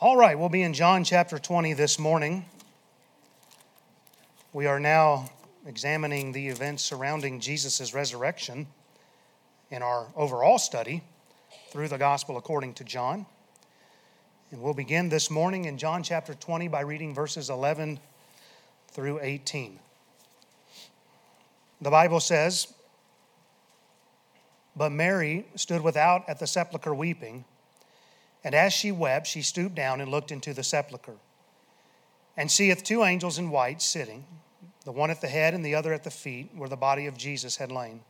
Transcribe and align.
All 0.00 0.16
right, 0.16 0.38
we'll 0.38 0.48
be 0.48 0.62
in 0.62 0.74
John 0.74 1.02
chapter 1.02 1.40
20 1.40 1.72
this 1.72 1.98
morning. 1.98 2.44
We 4.52 4.66
are 4.66 4.78
now 4.78 5.28
examining 5.66 6.30
the 6.30 6.46
events 6.46 6.84
surrounding 6.84 7.40
Jesus' 7.40 7.92
resurrection 7.92 8.68
in 9.72 9.82
our 9.82 10.06
overall 10.14 10.56
study 10.60 11.02
through 11.70 11.88
the 11.88 11.98
gospel 11.98 12.36
according 12.36 12.74
to 12.74 12.84
John. 12.84 13.26
And 14.52 14.62
we'll 14.62 14.72
begin 14.72 15.08
this 15.08 15.32
morning 15.32 15.64
in 15.64 15.78
John 15.78 16.04
chapter 16.04 16.32
20 16.32 16.68
by 16.68 16.82
reading 16.82 17.12
verses 17.12 17.50
11 17.50 17.98
through 18.92 19.18
18. 19.20 19.80
The 21.80 21.90
Bible 21.90 22.20
says, 22.20 22.72
But 24.76 24.92
Mary 24.92 25.48
stood 25.56 25.82
without 25.82 26.28
at 26.28 26.38
the 26.38 26.46
sepulchre 26.46 26.94
weeping. 26.94 27.44
And 28.44 28.54
as 28.54 28.72
she 28.72 28.92
wept, 28.92 29.26
she 29.26 29.42
stooped 29.42 29.74
down 29.74 30.00
and 30.00 30.10
looked 30.10 30.30
into 30.30 30.54
the 30.54 30.62
sepulchre, 30.62 31.16
and 32.36 32.50
seeth 32.50 32.84
two 32.84 33.02
angels 33.02 33.38
in 33.38 33.50
white 33.50 33.82
sitting, 33.82 34.24
the 34.84 34.92
one 34.92 35.10
at 35.10 35.20
the 35.20 35.28
head 35.28 35.54
and 35.54 35.64
the 35.64 35.74
other 35.74 35.92
at 35.92 36.04
the 36.04 36.10
feet, 36.10 36.50
where 36.54 36.68
the 36.68 36.76
body 36.76 37.06
of 37.06 37.16
Jesus 37.16 37.56
had 37.56 37.72
lain. 37.72 38.00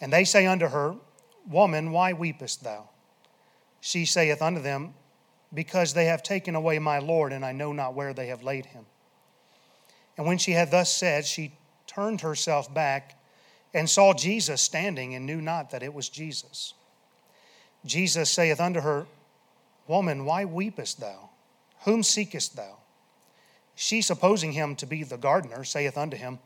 And 0.00 0.12
they 0.12 0.24
say 0.24 0.46
unto 0.46 0.68
her, 0.68 0.94
Woman, 1.48 1.92
why 1.92 2.12
weepest 2.12 2.62
thou? 2.62 2.88
She 3.80 4.04
saith 4.04 4.42
unto 4.42 4.60
them, 4.60 4.94
Because 5.52 5.92
they 5.92 6.06
have 6.06 6.22
taken 6.22 6.54
away 6.54 6.78
my 6.78 6.98
Lord, 6.98 7.32
and 7.32 7.44
I 7.44 7.52
know 7.52 7.72
not 7.72 7.94
where 7.94 8.14
they 8.14 8.28
have 8.28 8.42
laid 8.42 8.66
him. 8.66 8.86
And 10.16 10.26
when 10.26 10.38
she 10.38 10.52
had 10.52 10.70
thus 10.70 10.94
said, 10.94 11.24
she 11.24 11.52
turned 11.86 12.20
herself 12.20 12.72
back 12.72 13.18
and 13.72 13.88
saw 13.88 14.12
Jesus 14.12 14.60
standing, 14.60 15.14
and 15.14 15.26
knew 15.26 15.40
not 15.40 15.70
that 15.70 15.82
it 15.82 15.94
was 15.94 16.08
Jesus. 16.08 16.74
Jesus 17.84 18.30
saith 18.30 18.60
unto 18.60 18.80
her, 18.80 19.06
Woman, 19.86 20.24
why 20.24 20.44
weepest 20.44 21.00
thou? 21.00 21.30
Whom 21.80 22.02
seekest 22.02 22.56
thou? 22.56 22.76
She, 23.74 24.02
supposing 24.02 24.52
him 24.52 24.76
to 24.76 24.86
be 24.86 25.02
the 25.02 25.16
gardener, 25.16 25.64
saith 25.64 25.96
unto 25.96 26.16
him, 26.16 26.38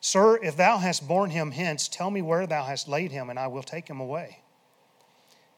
Sir, 0.00 0.42
if 0.42 0.56
thou 0.56 0.78
hast 0.78 1.06
borne 1.06 1.30
him 1.30 1.52
hence, 1.52 1.86
tell 1.86 2.10
me 2.10 2.22
where 2.22 2.46
thou 2.46 2.64
hast 2.64 2.88
laid 2.88 3.12
him, 3.12 3.30
and 3.30 3.38
I 3.38 3.46
will 3.46 3.62
take 3.62 3.88
him 3.88 4.00
away. 4.00 4.40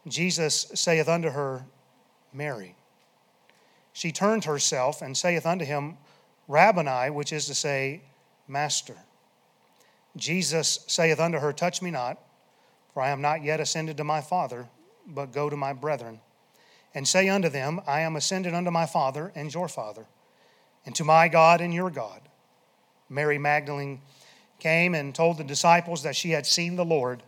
Jesus 0.07 0.71
saith 0.75 1.09
unto 1.09 1.31
her, 1.31 1.65
Mary. 2.33 2.75
She 3.93 4.13
turned 4.13 4.45
herself 4.45 5.01
and 5.01 5.17
saith 5.17 5.47
unto 5.47 5.65
him, 5.65 5.97
Rabboni, 6.49 7.11
which 7.11 7.33
is 7.33 7.47
to 7.47 7.55
say, 7.55 8.03
Master. 8.49 8.97
Jesus 10.17 10.81
saith 10.87 11.21
unto 11.21 11.39
her, 11.39 11.53
Touch 11.53 11.81
me 11.81 11.91
not, 11.91 12.19
for 12.93 13.03
I 13.03 13.11
am 13.11 13.23
not 13.23 13.43
yet 13.43 13.61
ascended 13.61 13.97
to 13.97 14.05
my 14.05 14.21
Father 14.21 14.69
but 15.15 15.33
go 15.33 15.51
to 15.51 15.57
my 15.57 15.73
brethren, 15.73 16.21
and 16.95 17.07
say 17.07 17.29
unto 17.29 17.49
them, 17.49 17.81
I 17.87 18.01
am 18.01 18.17
ascended 18.17 18.55
unto 18.55 18.71
my 18.71 18.87
Father 18.87 19.33
and 19.35 19.53
your 19.53 19.69
Father, 19.69 20.07
and 20.85 20.95
to 20.97 21.05
my 21.05 21.29
God 21.29 21.61
and 21.61 21.73
your 21.73 21.91
God. 21.91 22.21
Mary 23.09 23.39
Magdalene 23.39 24.01
came 24.59 24.95
and 24.95 25.15
told 25.15 25.39
the 25.39 25.45
disciples 25.45 26.03
that 26.03 26.17
she 26.17 26.31
had 26.31 26.47
seen 26.47 26.77
the 26.77 26.85
Lord, 26.85 27.23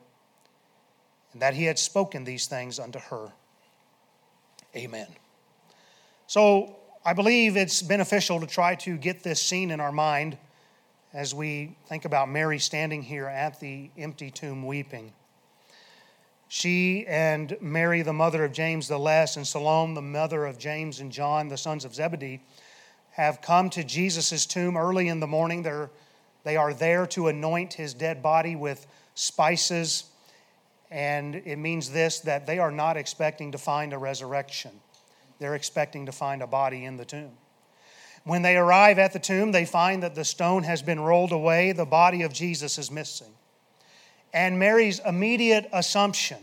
and 1.32 1.42
that 1.42 1.54
he 1.54 1.64
had 1.64 1.78
spoken 1.78 2.24
these 2.24 2.46
things 2.46 2.78
unto 2.78 2.98
her. 2.98 3.32
Amen. 4.76 5.08
So 6.26 6.76
I 7.04 7.12
believe 7.12 7.56
it's 7.56 7.82
beneficial 7.82 8.40
to 8.40 8.46
try 8.46 8.76
to 8.76 8.96
get 8.96 9.22
this 9.22 9.42
scene 9.42 9.70
in 9.70 9.80
our 9.80 9.92
mind 9.92 10.38
as 11.12 11.34
we 11.34 11.76
think 11.86 12.04
about 12.04 12.28
Mary 12.28 12.58
standing 12.58 13.02
here 13.02 13.26
at 13.26 13.60
the 13.60 13.90
empty 13.96 14.30
tomb 14.30 14.66
weeping. 14.66 15.12
She 16.54 17.04
and 17.08 17.56
Mary, 17.60 18.02
the 18.02 18.12
mother 18.12 18.44
of 18.44 18.52
James 18.52 18.86
the 18.86 18.96
Less, 18.96 19.36
and 19.36 19.44
Salome, 19.44 19.96
the 19.96 20.00
mother 20.00 20.46
of 20.46 20.56
James 20.56 21.00
and 21.00 21.10
John, 21.10 21.48
the 21.48 21.56
sons 21.56 21.84
of 21.84 21.96
Zebedee, 21.96 22.42
have 23.10 23.42
come 23.42 23.68
to 23.70 23.82
Jesus' 23.82 24.46
tomb 24.46 24.76
early 24.76 25.08
in 25.08 25.18
the 25.18 25.26
morning. 25.26 25.64
They're, 25.64 25.90
they 26.44 26.56
are 26.56 26.72
there 26.72 27.08
to 27.08 27.26
anoint 27.26 27.72
his 27.72 27.92
dead 27.92 28.22
body 28.22 28.54
with 28.54 28.86
spices. 29.16 30.04
And 30.92 31.34
it 31.34 31.56
means 31.56 31.90
this 31.90 32.20
that 32.20 32.46
they 32.46 32.60
are 32.60 32.70
not 32.70 32.96
expecting 32.96 33.50
to 33.50 33.58
find 33.58 33.92
a 33.92 33.98
resurrection, 33.98 34.70
they're 35.40 35.56
expecting 35.56 36.06
to 36.06 36.12
find 36.12 36.40
a 36.40 36.46
body 36.46 36.84
in 36.84 36.96
the 36.96 37.04
tomb. 37.04 37.32
When 38.22 38.42
they 38.42 38.56
arrive 38.56 39.00
at 39.00 39.12
the 39.12 39.18
tomb, 39.18 39.50
they 39.50 39.64
find 39.64 40.04
that 40.04 40.14
the 40.14 40.24
stone 40.24 40.62
has 40.62 40.82
been 40.82 41.00
rolled 41.00 41.32
away, 41.32 41.72
the 41.72 41.84
body 41.84 42.22
of 42.22 42.32
Jesus 42.32 42.78
is 42.78 42.92
missing. 42.92 43.34
And 44.34 44.58
Mary's 44.58 44.98
immediate 44.98 45.70
assumption 45.72 46.38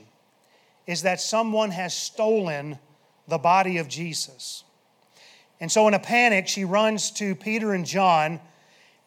is 0.87 1.03
that 1.03 1.19
someone 1.19 1.71
has 1.71 1.93
stolen 1.93 2.79
the 3.27 3.37
body 3.37 3.77
of 3.77 3.89
Jesus. 3.89 4.63
And 5.59 5.71
so, 5.71 5.87
in 5.87 5.93
a 5.93 5.99
panic, 5.99 6.47
she 6.47 6.65
runs 6.65 7.11
to 7.11 7.35
Peter 7.35 7.73
and 7.73 7.85
John 7.85 8.39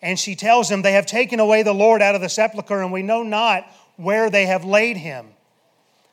and 0.02 0.18
she 0.18 0.36
tells 0.36 0.68
them, 0.68 0.82
They 0.82 0.92
have 0.92 1.06
taken 1.06 1.40
away 1.40 1.62
the 1.62 1.72
Lord 1.72 2.02
out 2.02 2.14
of 2.14 2.20
the 2.20 2.28
sepulchre, 2.28 2.82
and 2.82 2.92
we 2.92 3.02
know 3.02 3.22
not 3.22 3.64
where 3.96 4.28
they 4.28 4.44
have 4.44 4.64
laid 4.64 4.98
him. 4.98 5.28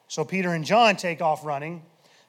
So, 0.07 0.23
Peter 0.23 0.53
and 0.53 0.63
John 0.63 0.95
take 0.95 1.21
off 1.21 1.45
running 1.45 1.83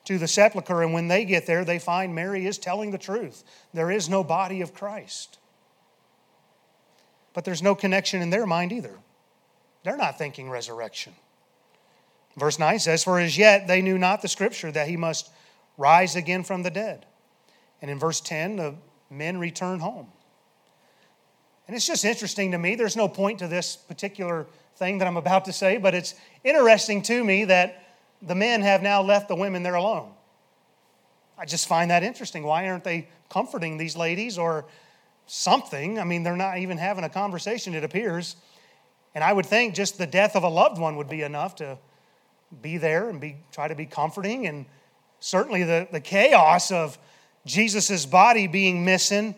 to 0.06 0.18
the 0.18 0.26
sepulchre, 0.26 0.82
and 0.82 0.92
when 0.92 1.06
they 1.06 1.24
get 1.24 1.46
there, 1.46 1.64
they 1.64 1.78
find 1.78 2.16
Mary 2.16 2.46
is 2.46 2.58
telling 2.58 2.90
the 2.90 2.98
truth. 2.98 3.44
There 3.72 3.92
is 3.92 4.08
no 4.08 4.24
body 4.24 4.60
of 4.60 4.74
Christ. 4.74 5.38
But 7.32 7.44
there's 7.44 7.62
no 7.62 7.76
connection 7.76 8.20
in 8.20 8.30
their 8.30 8.44
mind 8.44 8.72
either. 8.72 8.98
They're 9.84 9.96
not 9.96 10.18
thinking 10.18 10.48
resurrection. 10.48 11.14
Verse 12.36 12.58
9 12.58 12.78
says, 12.78 13.04
For 13.04 13.18
as 13.18 13.36
yet 13.36 13.66
they 13.66 13.82
knew 13.82 13.98
not 13.98 14.22
the 14.22 14.28
scripture 14.28 14.72
that 14.72 14.88
he 14.88 14.96
must 14.96 15.30
rise 15.76 16.16
again 16.16 16.44
from 16.44 16.62
the 16.62 16.70
dead. 16.70 17.06
And 17.80 17.90
in 17.90 17.98
verse 17.98 18.20
10, 18.20 18.56
the 18.56 18.74
men 19.10 19.38
return 19.38 19.80
home. 19.80 20.08
And 21.66 21.76
it's 21.76 21.86
just 21.86 22.04
interesting 22.04 22.52
to 22.52 22.58
me. 22.58 22.74
There's 22.74 22.96
no 22.96 23.08
point 23.08 23.38
to 23.40 23.48
this 23.48 23.76
particular 23.76 24.46
thing 24.76 24.98
that 24.98 25.06
I'm 25.06 25.16
about 25.16 25.44
to 25.46 25.52
say, 25.52 25.78
but 25.78 25.94
it's 25.94 26.14
interesting 26.44 27.02
to 27.02 27.22
me 27.22 27.44
that 27.46 27.82
the 28.20 28.34
men 28.34 28.62
have 28.62 28.82
now 28.82 29.02
left 29.02 29.28
the 29.28 29.34
women 29.34 29.62
there 29.62 29.74
alone. 29.74 30.10
I 31.38 31.44
just 31.44 31.66
find 31.66 31.90
that 31.90 32.02
interesting. 32.02 32.44
Why 32.44 32.68
aren't 32.68 32.84
they 32.84 33.08
comforting 33.28 33.76
these 33.76 33.96
ladies 33.96 34.38
or 34.38 34.64
something? 35.26 35.98
I 35.98 36.04
mean, 36.04 36.22
they're 36.22 36.36
not 36.36 36.58
even 36.58 36.78
having 36.78 37.04
a 37.04 37.08
conversation, 37.08 37.74
it 37.74 37.84
appears. 37.84 38.36
And 39.14 39.22
I 39.22 39.32
would 39.32 39.46
think 39.46 39.74
just 39.74 39.98
the 39.98 40.06
death 40.06 40.36
of 40.36 40.42
a 40.42 40.48
loved 40.48 40.78
one 40.78 40.96
would 40.96 41.08
be 41.08 41.22
enough 41.22 41.56
to 41.56 41.78
be 42.60 42.78
there 42.78 43.08
and 43.08 43.20
be, 43.20 43.36
try 43.50 43.68
to 43.68 43.74
be 43.74 43.86
comforting. 43.86 44.46
And 44.46 44.66
certainly 45.20 45.64
the, 45.64 45.88
the 45.90 46.00
chaos 46.00 46.70
of 46.70 46.98
Jesus' 47.44 48.06
body 48.06 48.46
being 48.46 48.84
missing. 48.84 49.34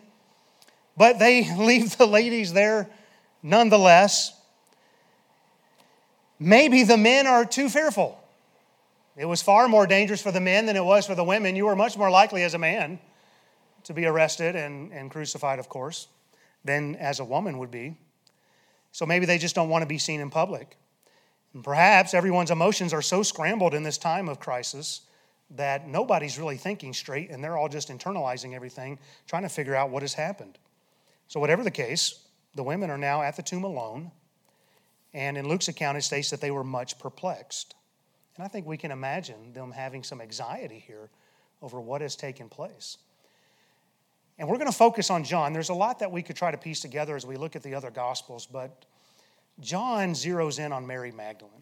But 0.97 1.19
they 1.19 1.53
leave 1.57 1.97
the 1.97 2.05
ladies 2.05 2.53
there 2.53 2.89
nonetheless. 3.43 4.33
Maybe 6.39 6.83
the 6.83 6.97
men 6.97 7.27
are 7.27 7.45
too 7.45 7.69
fearful. 7.69 8.21
It 9.15 9.25
was 9.25 9.41
far 9.41 9.69
more 9.69 9.87
dangerous 9.87 10.21
for 10.21 10.31
the 10.31 10.41
men 10.41 10.65
than 10.65 10.75
it 10.75 10.83
was 10.83 11.05
for 11.07 11.15
the 11.15 11.23
women. 11.23 11.55
You 11.55 11.65
were 11.65 11.75
much 11.75 11.97
more 11.97 12.09
likely 12.09 12.43
as 12.43 12.53
a 12.53 12.57
man 12.57 12.99
to 13.83 13.93
be 13.93 14.05
arrested 14.05 14.55
and, 14.55 14.91
and 14.91 15.09
crucified, 15.09 15.59
of 15.59 15.69
course, 15.69 16.07
than 16.65 16.95
as 16.95 17.19
a 17.19 17.23
woman 17.23 17.57
would 17.59 17.71
be. 17.71 17.95
So 18.95 19.05
maybe 19.05 19.25
they 19.25 19.37
just 19.37 19.55
don't 19.55 19.67
want 19.67 19.81
to 19.81 19.85
be 19.85 19.97
seen 19.97 20.21
in 20.21 20.29
public. 20.29 20.77
And 21.53 21.61
perhaps 21.61 22.13
everyone's 22.13 22.49
emotions 22.49 22.93
are 22.93 23.01
so 23.01 23.23
scrambled 23.23 23.73
in 23.73 23.83
this 23.83 23.97
time 23.97 24.29
of 24.29 24.39
crisis 24.39 25.01
that 25.49 25.85
nobody's 25.85 26.39
really 26.39 26.55
thinking 26.55 26.93
straight 26.93 27.29
and 27.29 27.43
they're 27.43 27.57
all 27.57 27.67
just 27.67 27.89
internalizing 27.89 28.53
everything, 28.53 28.97
trying 29.27 29.43
to 29.43 29.49
figure 29.49 29.75
out 29.75 29.89
what 29.89 30.01
has 30.01 30.13
happened. 30.13 30.57
So, 31.27 31.41
whatever 31.41 31.61
the 31.61 31.71
case, 31.71 32.25
the 32.55 32.63
women 32.63 32.89
are 32.89 32.97
now 32.97 33.21
at 33.21 33.35
the 33.35 33.43
tomb 33.43 33.65
alone. 33.65 34.11
And 35.13 35.37
in 35.37 35.49
Luke's 35.49 35.67
account, 35.67 35.97
it 35.97 36.03
states 36.03 36.29
that 36.29 36.39
they 36.39 36.51
were 36.51 36.63
much 36.63 36.97
perplexed. 36.97 37.75
And 38.37 38.45
I 38.45 38.47
think 38.47 38.65
we 38.65 38.77
can 38.77 38.91
imagine 38.91 39.51
them 39.51 39.73
having 39.73 40.03
some 40.03 40.21
anxiety 40.21 40.79
here 40.79 41.09
over 41.61 41.81
what 41.81 41.99
has 41.99 42.15
taken 42.15 42.47
place. 42.47 42.97
And 44.37 44.47
we're 44.49 44.57
going 44.57 44.71
to 44.71 44.77
focus 44.77 45.09
on 45.09 45.23
John. 45.23 45.53
There's 45.53 45.69
a 45.69 45.73
lot 45.73 45.99
that 45.99 46.11
we 46.11 46.21
could 46.21 46.35
try 46.35 46.51
to 46.51 46.57
piece 46.57 46.81
together 46.81 47.15
as 47.15 47.25
we 47.25 47.37
look 47.37 47.55
at 47.55 47.63
the 47.63 47.73
other 47.73 47.89
Gospels, 47.89 48.45
but 48.45 48.85
John 49.59 50.13
zeroes 50.13 50.59
in 50.59 50.71
on 50.73 50.85
Mary 50.85 51.11
Magdalene. 51.11 51.53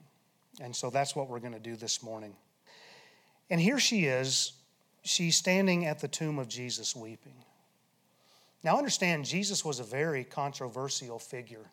And 0.59 0.75
so 0.75 0.89
that's 0.89 1.15
what 1.15 1.29
we're 1.29 1.39
going 1.39 1.53
to 1.53 1.59
do 1.59 1.75
this 1.75 2.01
morning. 2.01 2.35
And 3.49 3.61
here 3.61 3.79
she 3.79 4.05
is. 4.05 4.53
She's 5.03 5.35
standing 5.35 5.85
at 5.85 5.99
the 5.99 6.07
tomb 6.07 6.39
of 6.39 6.47
Jesus 6.47 6.95
weeping. 6.95 7.35
Now, 8.63 8.77
understand, 8.77 9.25
Jesus 9.25 9.65
was 9.65 9.79
a 9.79 9.83
very 9.83 10.23
controversial 10.23 11.19
figure. 11.19 11.69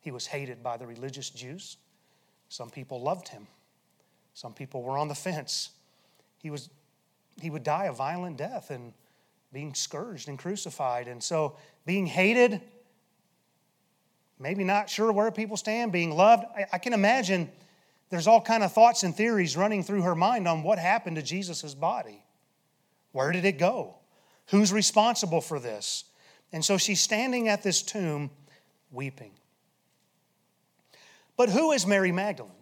He 0.00 0.10
was 0.10 0.26
hated 0.26 0.62
by 0.62 0.78
the 0.78 0.86
religious 0.86 1.28
Jews. 1.28 1.76
Some 2.48 2.70
people 2.70 3.00
loved 3.00 3.28
him, 3.28 3.46
some 4.34 4.52
people 4.52 4.82
were 4.82 4.98
on 4.98 5.08
the 5.08 5.14
fence. 5.14 5.70
He, 6.38 6.50
was, 6.50 6.70
he 7.40 7.50
would 7.50 7.62
die 7.62 7.84
a 7.84 7.92
violent 7.92 8.36
death, 8.36 8.70
and 8.70 8.92
being 9.52 9.74
scourged 9.74 10.28
and 10.28 10.38
crucified. 10.38 11.08
And 11.08 11.22
so 11.22 11.56
being 11.84 12.06
hated, 12.06 12.60
maybe 14.38 14.64
not 14.64 14.88
sure 14.88 15.12
where 15.12 15.30
people 15.30 15.56
stand, 15.56 15.92
being 15.92 16.10
loved. 16.10 16.44
I, 16.56 16.66
I 16.72 16.78
can 16.78 16.92
imagine 16.92 17.50
there's 18.10 18.26
all 18.26 18.40
kind 18.40 18.62
of 18.62 18.72
thoughts 18.72 19.02
and 19.02 19.14
theories 19.14 19.56
running 19.56 19.82
through 19.82 20.02
her 20.02 20.14
mind 20.14 20.48
on 20.48 20.62
what 20.62 20.78
happened 20.78 21.16
to 21.16 21.22
Jesus' 21.22 21.74
body. 21.74 22.22
Where 23.12 23.32
did 23.32 23.44
it 23.44 23.58
go? 23.58 23.96
Who's 24.46 24.72
responsible 24.72 25.40
for 25.40 25.58
this? 25.58 26.04
And 26.52 26.64
so 26.64 26.76
she's 26.76 27.00
standing 27.00 27.48
at 27.48 27.62
this 27.62 27.82
tomb 27.82 28.30
weeping. 28.90 29.32
But 31.36 31.48
who 31.48 31.72
is 31.72 31.86
Mary 31.86 32.12
Magdalene? 32.12 32.52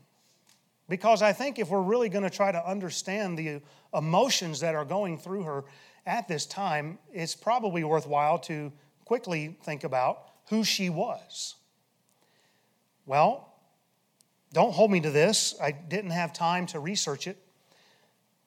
Because 0.89 1.23
I 1.23 1.33
think 1.33 1.59
if 1.59 1.69
we're 1.69 1.83
really 1.83 2.09
going 2.09 2.25
to 2.25 2.31
try 2.31 2.51
to 2.51 2.69
understand 2.69 3.39
the 3.39 3.61
emotions 3.95 4.61
that 4.61 4.75
are 4.75 4.85
going 4.85 5.19
through 5.19 5.43
her 5.45 5.65
at 6.07 6.29
this 6.29 6.47
time, 6.47 6.99
it's 7.13 7.35
probably 7.35 7.85
worthwhile 7.85 8.39
to 8.41 8.73
quickly 9.05 9.57
think 9.63 9.85
about 9.85 10.29
who 10.49 10.65
she 10.65 10.91
was. 10.91 11.57
Well, 13.07 13.53
don't 14.53 14.73
hold 14.73 14.91
me 14.91 15.01
to 15.01 15.11
this. 15.11 15.55
I 15.61 15.71
didn't 15.71 16.11
have 16.11 16.33
time 16.33 16.67
to 16.67 16.81
research 16.81 17.27
it 17.27 17.39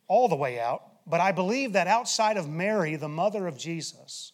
all 0.08 0.28
the 0.28 0.36
way 0.36 0.60
out, 0.60 0.84
but 1.08 1.20
I 1.22 1.32
believe 1.32 1.74
that 1.74 1.88
outside 1.88 2.38
of 2.38 2.50
Mary, 2.50 2.96
the 2.96 3.10
mother 3.10 3.48
of 3.48 3.58
Jesus, 3.58 4.34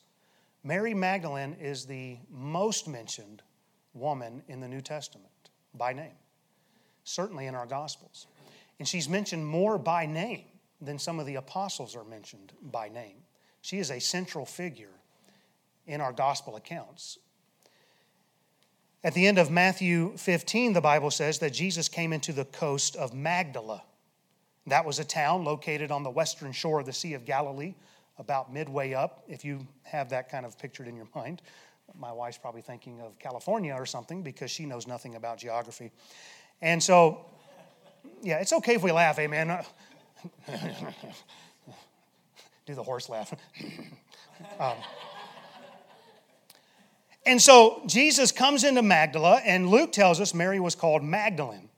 Mary 0.63 0.93
Magdalene 0.93 1.55
is 1.59 1.85
the 1.85 2.17
most 2.29 2.87
mentioned 2.87 3.41
woman 3.93 4.43
in 4.47 4.59
the 4.59 4.67
New 4.67 4.81
Testament 4.81 5.29
by 5.73 5.93
name, 5.93 6.17
certainly 7.03 7.45
in 7.45 7.55
our 7.55 7.65
Gospels. 7.65 8.27
And 8.79 8.87
she's 8.87 9.07
mentioned 9.07 9.45
more 9.45 9.77
by 9.77 10.05
name 10.05 10.45
than 10.81 10.99
some 10.99 11.19
of 11.19 11.25
the 11.25 11.35
apostles 11.35 11.95
are 11.95 12.03
mentioned 12.03 12.53
by 12.61 12.89
name. 12.89 13.17
She 13.61 13.79
is 13.79 13.91
a 13.91 13.99
central 13.99 14.45
figure 14.45 14.89
in 15.85 16.01
our 16.01 16.13
Gospel 16.13 16.55
accounts. 16.55 17.17
At 19.03 19.13
the 19.13 19.27
end 19.27 19.37
of 19.37 19.49
Matthew 19.49 20.15
15, 20.17 20.73
the 20.73 20.81
Bible 20.81 21.11
says 21.11 21.39
that 21.39 21.53
Jesus 21.53 21.87
came 21.87 22.11
into 22.11 22.33
the 22.33 22.45
coast 22.45 22.95
of 22.95 23.13
Magdala. 23.13 23.83
That 24.67 24.85
was 24.85 24.99
a 24.99 25.05
town 25.05 25.45
located 25.45 25.89
on 25.89 26.03
the 26.03 26.09
western 26.09 26.51
shore 26.51 26.81
of 26.81 26.85
the 26.85 26.93
Sea 26.93 27.13
of 27.13 27.25
Galilee, 27.25 27.75
about 28.17 28.53
midway 28.53 28.93
up, 28.93 29.23
if 29.27 29.45
you 29.45 29.65
have 29.83 30.09
that 30.09 30.29
kind 30.29 30.45
of 30.45 30.59
pictured 30.59 30.87
in 30.87 30.95
your 30.95 31.07
mind. 31.15 31.41
My 31.97 32.11
wife's 32.11 32.37
probably 32.37 32.61
thinking 32.61 33.01
of 33.01 33.17
California 33.17 33.73
or 33.73 33.85
something 33.85 34.21
because 34.21 34.51
she 34.51 34.65
knows 34.65 34.85
nothing 34.85 35.15
about 35.15 35.37
geography. 35.39 35.91
And 36.61 36.83
so, 36.83 37.25
yeah, 38.21 38.39
it's 38.39 38.53
okay 38.53 38.75
if 38.75 38.83
we 38.83 38.91
laugh, 38.91 39.17
amen. 39.17 39.63
Do 42.65 42.75
the 42.75 42.83
horse 42.83 43.09
laugh. 43.09 43.33
um, 44.59 44.75
and 47.25 47.41
so 47.41 47.81
Jesus 47.85 48.31
comes 48.31 48.63
into 48.63 48.81
Magdala, 48.81 49.41
and 49.45 49.69
Luke 49.69 49.91
tells 49.91 50.19
us 50.21 50.33
Mary 50.33 50.59
was 50.59 50.75
called 50.75 51.03
Magdalene. 51.03 51.69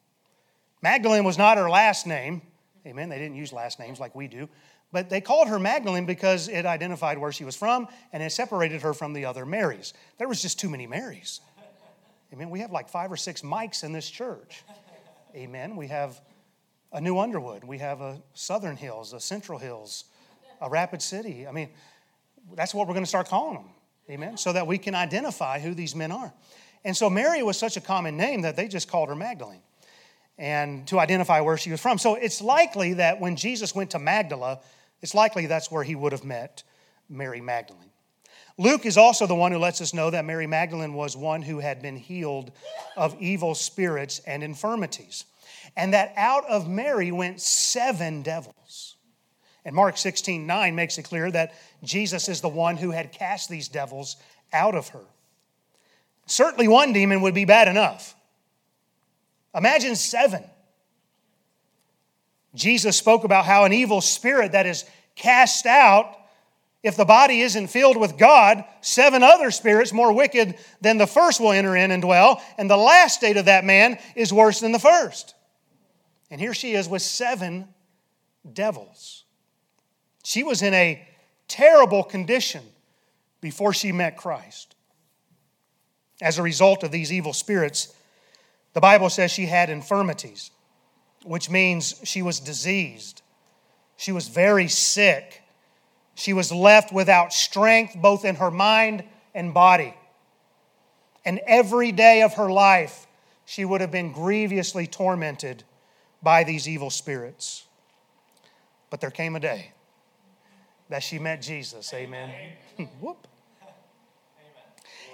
Magdalene 0.81 1.23
was 1.23 1.37
not 1.37 1.57
her 1.57 1.69
last 1.69 2.07
name. 2.07 2.41
Amen. 2.85 3.09
They 3.09 3.19
didn't 3.19 3.35
use 3.35 3.53
last 3.53 3.79
names 3.79 3.99
like 3.99 4.15
we 4.15 4.27
do. 4.27 4.49
But 4.91 5.09
they 5.09 5.21
called 5.21 5.47
her 5.47 5.59
Magdalene 5.59 6.05
because 6.05 6.49
it 6.49 6.65
identified 6.65 7.17
where 7.17 7.31
she 7.31 7.45
was 7.45 7.55
from 7.55 7.87
and 8.11 8.21
it 8.21 8.31
separated 8.31 8.81
her 8.81 8.93
from 8.93 9.13
the 9.13 9.25
other 9.25 9.45
Marys. 9.45 9.93
There 10.17 10.27
was 10.27 10.41
just 10.41 10.59
too 10.59 10.69
many 10.69 10.87
Marys. 10.87 11.39
Amen. 12.33 12.49
We 12.49 12.59
have 12.59 12.71
like 12.71 12.89
five 12.89 13.11
or 13.11 13.17
six 13.17 13.43
Mikes 13.43 13.83
in 13.83 13.93
this 13.93 14.09
church. 14.09 14.63
Amen. 15.35 15.75
We 15.75 15.87
have 15.87 16.19
a 16.91 17.01
New 17.01 17.19
Underwood. 17.19 17.63
We 17.63 17.77
have 17.79 18.01
a 18.01 18.21
Southern 18.33 18.75
Hills, 18.75 19.13
a 19.13 19.19
Central 19.19 19.57
Hills, 19.57 20.05
a 20.61 20.69
Rapid 20.69 21.01
City. 21.01 21.47
I 21.47 21.51
mean, 21.51 21.69
that's 22.55 22.73
what 22.73 22.87
we're 22.87 22.93
going 22.93 23.05
to 23.05 23.09
start 23.09 23.27
calling 23.27 23.55
them. 23.55 23.69
Amen. 24.09 24.37
So 24.37 24.53
that 24.53 24.67
we 24.67 24.77
can 24.77 24.95
identify 24.95 25.59
who 25.59 25.73
these 25.73 25.95
men 25.95 26.11
are. 26.11 26.33
And 26.83 26.97
so 26.97 27.09
Mary 27.09 27.43
was 27.43 27.57
such 27.57 27.77
a 27.77 27.81
common 27.81 28.17
name 28.17 28.41
that 28.41 28.55
they 28.55 28.67
just 28.67 28.89
called 28.89 29.09
her 29.09 29.15
Magdalene 29.15 29.61
and 30.37 30.87
to 30.87 30.99
identify 30.99 31.41
where 31.41 31.57
she 31.57 31.71
was 31.71 31.79
from. 31.79 31.97
So 31.97 32.15
it's 32.15 32.41
likely 32.41 32.95
that 32.95 33.19
when 33.19 33.35
Jesus 33.35 33.75
went 33.75 33.91
to 33.91 33.99
Magdala, 33.99 34.59
it's 35.01 35.13
likely 35.13 35.45
that's 35.45 35.71
where 35.71 35.83
he 35.83 35.95
would 35.95 36.11
have 36.11 36.23
met 36.23 36.63
Mary 37.07 37.41
Magdalene. 37.41 37.91
Luke 38.57 38.85
is 38.85 38.97
also 38.97 39.27
the 39.27 39.35
one 39.35 39.51
who 39.51 39.57
lets 39.59 39.81
us 39.81 39.93
know 39.93 40.09
that 40.09 40.25
Mary 40.25 40.47
Magdalene 40.47 40.93
was 40.93 41.15
one 41.15 41.41
who 41.41 41.59
had 41.59 41.81
been 41.81 41.95
healed 41.95 42.51
of 42.97 43.15
evil 43.19 43.55
spirits 43.55 44.19
and 44.25 44.43
infirmities, 44.43 45.25
and 45.75 45.93
that 45.93 46.13
out 46.15 46.45
of 46.45 46.67
Mary 46.67 47.11
went 47.11 47.41
seven 47.41 48.21
devils. 48.21 48.95
And 49.63 49.75
Mark 49.75 49.97
16 49.97 50.45
9 50.47 50.75
makes 50.75 50.97
it 50.97 51.03
clear 51.03 51.29
that 51.31 51.53
Jesus 51.83 52.29
is 52.29 52.41
the 52.41 52.49
one 52.49 52.77
who 52.77 52.91
had 52.91 53.11
cast 53.11 53.49
these 53.49 53.67
devils 53.67 54.17
out 54.51 54.75
of 54.75 54.89
her. 54.89 55.03
Certainly, 56.25 56.67
one 56.67 56.93
demon 56.93 57.21
would 57.21 57.33
be 57.33 57.45
bad 57.45 57.67
enough. 57.67 58.15
Imagine 59.53 59.95
seven. 59.95 60.43
Jesus 62.55 62.97
spoke 62.97 63.23
about 63.23 63.45
how 63.45 63.65
an 63.65 63.73
evil 63.73 64.01
spirit 64.01 64.53
that 64.53 64.65
is 64.65 64.85
cast 65.15 65.65
out, 65.65 66.17
if 66.83 66.95
the 66.97 67.05
body 67.05 67.41
isn't 67.41 67.67
filled 67.67 67.97
with 67.97 68.17
God, 68.17 68.63
seven 68.81 69.21
other 69.21 69.51
spirits 69.51 69.93
more 69.93 70.11
wicked 70.11 70.57
than 70.81 70.97
the 70.97 71.07
first 71.07 71.39
will 71.39 71.51
enter 71.51 71.75
in 71.75 71.91
and 71.91 72.01
dwell, 72.01 72.41
and 72.57 72.69
the 72.69 72.77
last 72.77 73.15
state 73.15 73.37
of 73.37 73.45
that 73.45 73.63
man 73.63 73.99
is 74.15 74.33
worse 74.33 74.59
than 74.59 74.71
the 74.71 74.79
first. 74.79 75.35
And 76.31 76.41
here 76.41 76.53
she 76.53 76.73
is 76.73 76.89
with 76.89 77.01
seven 77.01 77.67
devils. 78.51 79.25
She 80.23 80.43
was 80.43 80.61
in 80.61 80.73
a 80.73 81.07
terrible 81.47 82.03
condition 82.03 82.63
before 83.41 83.73
she 83.73 83.91
met 83.91 84.17
Christ. 84.17 84.75
As 86.21 86.37
a 86.37 86.43
result 86.43 86.83
of 86.83 86.91
these 86.91 87.11
evil 87.11 87.33
spirits, 87.33 87.93
the 88.73 88.79
Bible 88.79 89.09
says 89.09 89.31
she 89.31 89.47
had 89.47 89.69
infirmities, 89.69 90.51
which 91.23 91.49
means 91.49 91.99
she 92.03 92.21
was 92.21 92.39
diseased. 92.39 93.21
She 93.97 94.11
was 94.11 94.27
very 94.27 94.67
sick. 94.67 95.40
She 96.15 96.33
was 96.33 96.51
left 96.51 96.91
without 96.91 97.33
strength, 97.33 97.95
both 97.95 98.25
in 98.25 98.35
her 98.35 98.51
mind 98.51 99.03
and 99.33 99.53
body. 99.53 99.95
And 101.23 101.39
every 101.45 101.91
day 101.91 102.21
of 102.21 102.33
her 102.33 102.51
life, 102.51 103.07
she 103.45 103.65
would 103.65 103.81
have 103.81 103.91
been 103.91 104.11
grievously 104.11 104.87
tormented 104.87 105.63
by 106.21 106.43
these 106.43 106.67
evil 106.67 106.89
spirits. 106.89 107.65
But 108.89 109.01
there 109.01 109.11
came 109.11 109.35
a 109.35 109.39
day 109.39 109.71
that 110.89 111.03
she 111.03 111.19
met 111.19 111.41
Jesus. 111.41 111.93
Amen. 111.93 112.31
Whoop. 112.99 113.27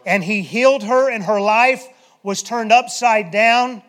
And 0.06 0.24
he 0.24 0.42
healed 0.42 0.84
her, 0.84 1.12
and 1.12 1.24
her 1.24 1.40
life 1.40 1.86
was 2.24 2.42
turned 2.42 2.72
upside 2.72 3.30
down. 3.32 3.84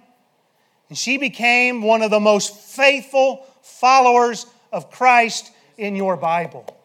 And 0.88 0.98
she 0.98 1.16
became 1.16 1.82
one 1.82 2.02
of 2.02 2.10
the 2.10 2.20
most 2.20 2.54
faithful 2.54 3.46
followers 3.62 4.46
of 4.72 4.90
Christ 4.90 5.50
in 5.76 5.94
your 5.94 6.16
Bible. 6.16 6.77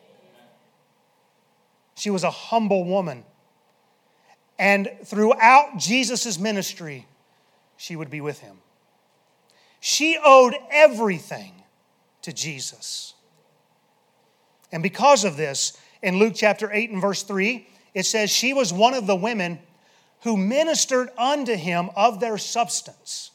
She 1.95 2.09
was 2.09 2.23
a 2.23 2.31
humble 2.31 2.83
woman. 2.83 3.23
And 4.59 4.89
throughout 5.03 5.77
Jesus' 5.77 6.39
ministry, 6.39 7.07
she 7.77 7.95
would 7.95 8.09
be 8.09 8.21
with 8.21 8.39
him. 8.39 8.57
She 9.79 10.17
owed 10.23 10.55
everything 10.71 11.51
to 12.21 12.31
Jesus. 12.31 13.13
And 14.71 14.81
because 14.81 15.23
of 15.23 15.37
this, 15.37 15.77
in 16.01 16.17
Luke 16.17 16.33
chapter 16.35 16.71
8 16.71 16.91
and 16.91 17.01
verse 17.01 17.23
3, 17.23 17.67
it 17.93 18.05
says 18.05 18.31
she 18.31 18.53
was 18.53 18.73
one 18.73 18.93
of 18.93 19.07
the 19.07 19.15
women 19.15 19.59
who 20.21 20.37
ministered 20.37 21.09
unto 21.17 21.55
him 21.55 21.89
of 21.95 22.19
their 22.19 22.37
substance, 22.37 23.31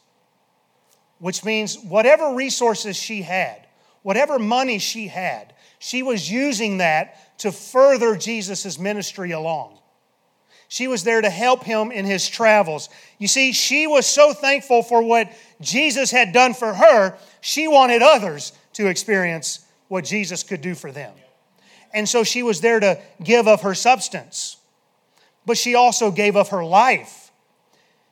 which 1.18 1.44
means 1.44 1.78
whatever 1.78 2.34
resources 2.34 2.96
she 2.96 3.22
had, 3.22 3.66
whatever 4.02 4.38
money 4.38 4.78
she 4.78 5.08
had, 5.08 5.52
she 5.78 6.02
was 6.02 6.30
using 6.30 6.78
that 6.78 7.38
to 7.38 7.52
further 7.52 8.16
Jesus' 8.16 8.78
ministry 8.78 9.30
along. 9.30 9.78
She 10.68 10.86
was 10.86 11.02
there 11.02 11.20
to 11.20 11.30
help 11.30 11.64
him 11.64 11.90
in 11.90 12.04
his 12.04 12.28
travels. 12.28 12.90
You 13.18 13.26
see, 13.26 13.52
she 13.52 13.86
was 13.86 14.06
so 14.06 14.34
thankful 14.34 14.82
for 14.82 15.02
what 15.02 15.32
Jesus 15.62 16.10
had 16.10 16.32
done 16.32 16.52
for 16.52 16.74
her, 16.74 17.16
she 17.40 17.66
wanted 17.68 18.02
others 18.02 18.52
to 18.74 18.86
experience 18.86 19.64
what 19.88 20.04
Jesus 20.04 20.42
could 20.42 20.60
do 20.60 20.74
for 20.74 20.92
them. 20.92 21.12
And 21.94 22.06
so 22.06 22.22
she 22.22 22.42
was 22.42 22.60
there 22.60 22.80
to 22.80 23.00
give 23.22 23.48
of 23.48 23.62
her 23.62 23.74
substance. 23.74 24.58
But 25.46 25.56
she 25.56 25.74
also 25.74 26.10
gave 26.10 26.36
of 26.36 26.50
her 26.50 26.62
life. 26.62 27.30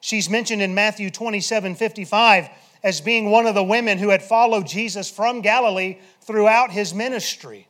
She's 0.00 0.30
mentioned 0.30 0.62
in 0.62 0.74
Matthew 0.74 1.10
27 1.10 1.74
55 1.74 2.48
as 2.86 3.00
being 3.00 3.32
one 3.32 3.46
of 3.46 3.56
the 3.56 3.64
women 3.64 3.98
who 3.98 4.10
had 4.10 4.22
followed 4.22 4.64
Jesus 4.64 5.10
from 5.10 5.40
Galilee 5.40 5.98
throughout 6.20 6.70
his 6.70 6.94
ministry. 6.94 7.66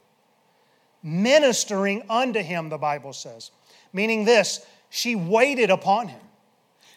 Ministering 1.03 2.03
unto 2.11 2.43
him, 2.43 2.69
the 2.69 2.77
Bible 2.77 3.15
says. 3.15 3.51
Meaning 3.95 4.27
this, 4.27 4.61
she 4.91 5.17
waited 5.17 5.71
upon 5.71 6.09
him. 6.09 6.21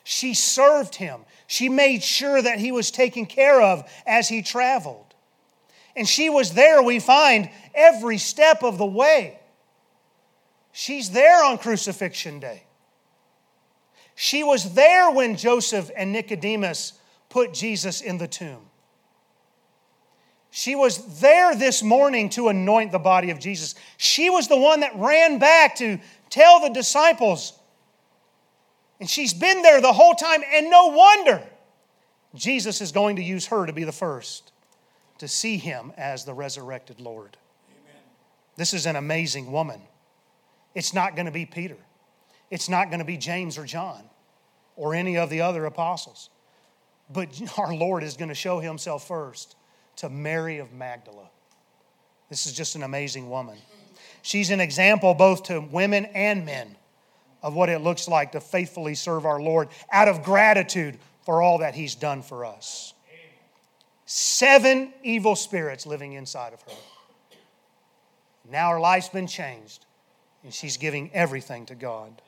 She 0.04 0.34
served 0.34 0.96
him. 0.96 1.22
She 1.48 1.70
made 1.70 2.04
sure 2.04 2.42
that 2.42 2.60
he 2.60 2.74
was 2.74 2.92
taken 2.92 3.26
care 3.26 3.62
of 3.62 3.90
as 4.06 4.28
he 4.28 4.42
traveled. 4.42 5.16
And 5.96 6.06
she 6.06 6.30
was 6.30 6.54
there, 6.54 6.84
we 6.84 7.00
find, 7.00 7.50
every 7.74 8.18
step 8.18 8.64
of 8.64 8.78
the 8.78 8.86
way. 8.86 9.40
She's 10.74 11.12
there 11.12 11.42
on 11.46 11.58
crucifixion 11.58 12.42
day. 12.42 12.64
She 14.14 14.44
was 14.44 14.74
there 14.74 15.10
when 15.10 15.38
Joseph 15.38 15.90
and 15.96 16.12
Nicodemus 16.12 16.99
put 17.30 17.54
Jesus 17.54 18.02
in 18.02 18.18
the 18.18 18.28
tomb. 18.28 18.62
She 20.52 20.76
was 20.76 21.20
there 21.20 21.56
this 21.56 21.84
morning 21.84 22.30
to 22.30 22.50
anoint 22.50 22.92
the 22.92 23.00
body 23.00 23.30
of 23.30 23.40
Jesus. 23.40 23.76
She 23.98 24.30
was 24.30 24.48
the 24.48 24.58
one 24.58 24.80
that 24.80 24.96
ran 24.96 25.38
back 25.38 25.76
to 25.76 26.00
tell 26.30 26.60
the 26.60 26.70
disciples. 26.70 27.54
And 29.00 29.10
she's 29.10 29.34
been 29.34 29.62
there 29.62 29.80
the 29.80 29.94
whole 29.94 30.16
time, 30.16 30.42
and 30.52 30.70
no 30.70 30.88
wonder 30.88 31.42
Jesus 32.36 32.82
is 32.82 32.92
going 32.92 33.16
to 33.18 33.24
use 33.24 33.46
her 33.48 33.66
to 33.66 33.74
be 33.74 33.84
the 33.84 33.92
first 33.92 34.52
to 35.20 35.28
see 35.28 35.58
him 35.58 35.94
as 35.98 36.26
the 36.26 36.34
resurrected 36.34 37.00
Lord. 37.00 37.38
Amen. 37.70 38.02
This 38.56 38.74
is 38.74 38.86
an 38.86 38.96
amazing 38.96 39.52
woman. 39.52 39.82
It's 40.74 40.94
not 40.94 41.16
going 41.16 41.26
to 41.26 41.32
be 41.32 41.46
Peter, 41.46 41.78
it's 42.50 42.70
not 42.70 42.90
going 42.90 43.00
to 43.00 43.06
be 43.06 43.18
James 43.18 43.58
or 43.58 43.66
John 43.66 44.04
or 44.76 44.96
any 44.96 45.18
of 45.18 45.30
the 45.30 45.42
other 45.42 45.66
apostles. 45.66 46.30
But 47.10 47.42
our 47.58 47.74
Lord 47.74 48.04
is 48.04 48.18
going 48.18 48.30
to 48.30 48.36
show 48.36 48.60
himself 48.60 49.08
first 49.08 49.56
to 49.98 50.10
Mary 50.10 50.60
of 50.60 50.72
Magdala. 50.72 51.30
This 52.30 52.46
is 52.46 52.54
just 52.54 52.76
an 52.76 52.84
amazing 52.84 53.30
woman. 53.30 53.58
She's 54.22 54.50
an 54.52 54.60
example 54.60 55.14
both 55.14 55.44
to 55.44 55.60
women 55.60 56.06
and 56.06 56.46
men 56.46 56.76
of 57.42 57.54
what 57.54 57.70
it 57.70 57.80
looks 57.80 58.08
like 58.08 58.34
to 58.34 58.42
faithfully 58.42 58.96
serve 58.96 59.26
our 59.26 59.42
Lord 59.42 59.70
out 59.92 60.08
of 60.08 60.24
gratitude 60.24 60.98
for 61.26 61.42
all 61.42 61.60
that 61.60 61.74
He's 61.74 61.96
done 61.96 62.22
for 62.22 62.46
us. 62.46 62.94
Seven 64.06 64.94
evil 65.04 65.36
spirits 65.36 65.86
living 65.86 66.14
inside 66.14 66.54
of 66.54 66.62
her. 66.64 66.72
Now 68.50 68.72
her 68.72 68.80
life's 68.80 69.10
been 69.10 69.28
changed, 69.28 69.86
and 70.44 70.54
she's 70.54 70.78
giving 70.78 71.12
everything 71.14 71.66
to 71.68 71.76
God. 71.76 72.22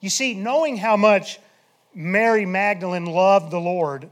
You 0.00 0.10
see, 0.10 0.34
knowing 0.34 0.76
how 0.76 0.96
much 0.96 1.40
Mary 1.94 2.46
Magdalene 2.46 3.06
loved 3.06 3.50
the 3.50 3.60
Lord, 3.60 4.10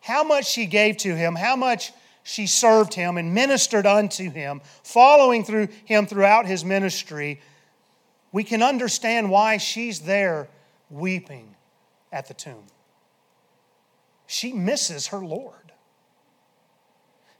how 0.00 0.22
much 0.24 0.46
she 0.46 0.66
gave 0.66 0.96
to 0.98 1.14
him, 1.14 1.34
how 1.34 1.56
much 1.56 1.92
she 2.22 2.46
served 2.46 2.94
him 2.94 3.16
and 3.18 3.34
ministered 3.34 3.86
unto 3.86 4.30
him, 4.30 4.60
following 4.82 5.44
through 5.44 5.68
him 5.84 6.06
throughout 6.06 6.46
his 6.46 6.64
ministry, 6.64 7.40
we 8.32 8.44
can 8.44 8.62
understand 8.62 9.30
why 9.30 9.56
she's 9.56 10.00
there 10.00 10.48
weeping 10.88 11.56
at 12.12 12.28
the 12.28 12.34
tomb. 12.34 12.64
She 14.26 14.52
misses 14.52 15.08
her 15.08 15.18
Lord. 15.18 15.54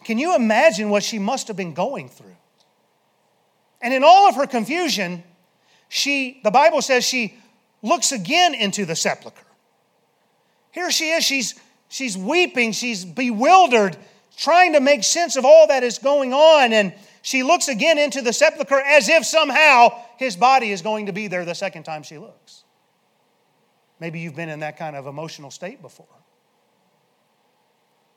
Can 0.02 0.18
you 0.18 0.34
imagine 0.34 0.90
what 0.90 1.04
she 1.04 1.18
must 1.18 1.48
have 1.48 1.56
been 1.56 1.74
going 1.74 2.08
through? 2.08 2.36
And 3.80 3.94
in 3.94 4.02
all 4.02 4.28
of 4.28 4.34
her 4.34 4.46
confusion, 4.46 5.22
she, 5.88 6.40
the 6.42 6.50
Bible 6.50 6.82
says 6.82 7.04
she 7.04 7.38
looks 7.82 8.12
again 8.12 8.54
into 8.54 8.84
the 8.84 8.96
sepulchre. 8.96 9.46
Here 10.70 10.90
she 10.90 11.10
is, 11.10 11.24
she's, 11.24 11.54
she's 11.88 12.16
weeping, 12.16 12.72
she's 12.72 13.04
bewildered, 13.04 13.96
trying 14.36 14.74
to 14.74 14.80
make 14.80 15.04
sense 15.04 15.36
of 15.36 15.44
all 15.44 15.66
that 15.66 15.82
is 15.82 15.98
going 15.98 16.32
on. 16.32 16.72
And 16.72 16.94
she 17.22 17.42
looks 17.42 17.68
again 17.68 17.98
into 17.98 18.22
the 18.22 18.32
sepulchre 18.32 18.80
as 18.80 19.08
if 19.08 19.24
somehow 19.24 19.90
his 20.16 20.36
body 20.36 20.70
is 20.70 20.82
going 20.82 21.06
to 21.06 21.12
be 21.12 21.28
there 21.28 21.44
the 21.44 21.54
second 21.54 21.82
time 21.82 22.02
she 22.02 22.18
looks. 22.18 22.64
Maybe 23.98 24.20
you've 24.20 24.36
been 24.36 24.48
in 24.48 24.60
that 24.60 24.78
kind 24.78 24.96
of 24.96 25.06
emotional 25.06 25.50
state 25.50 25.82
before. 25.82 26.06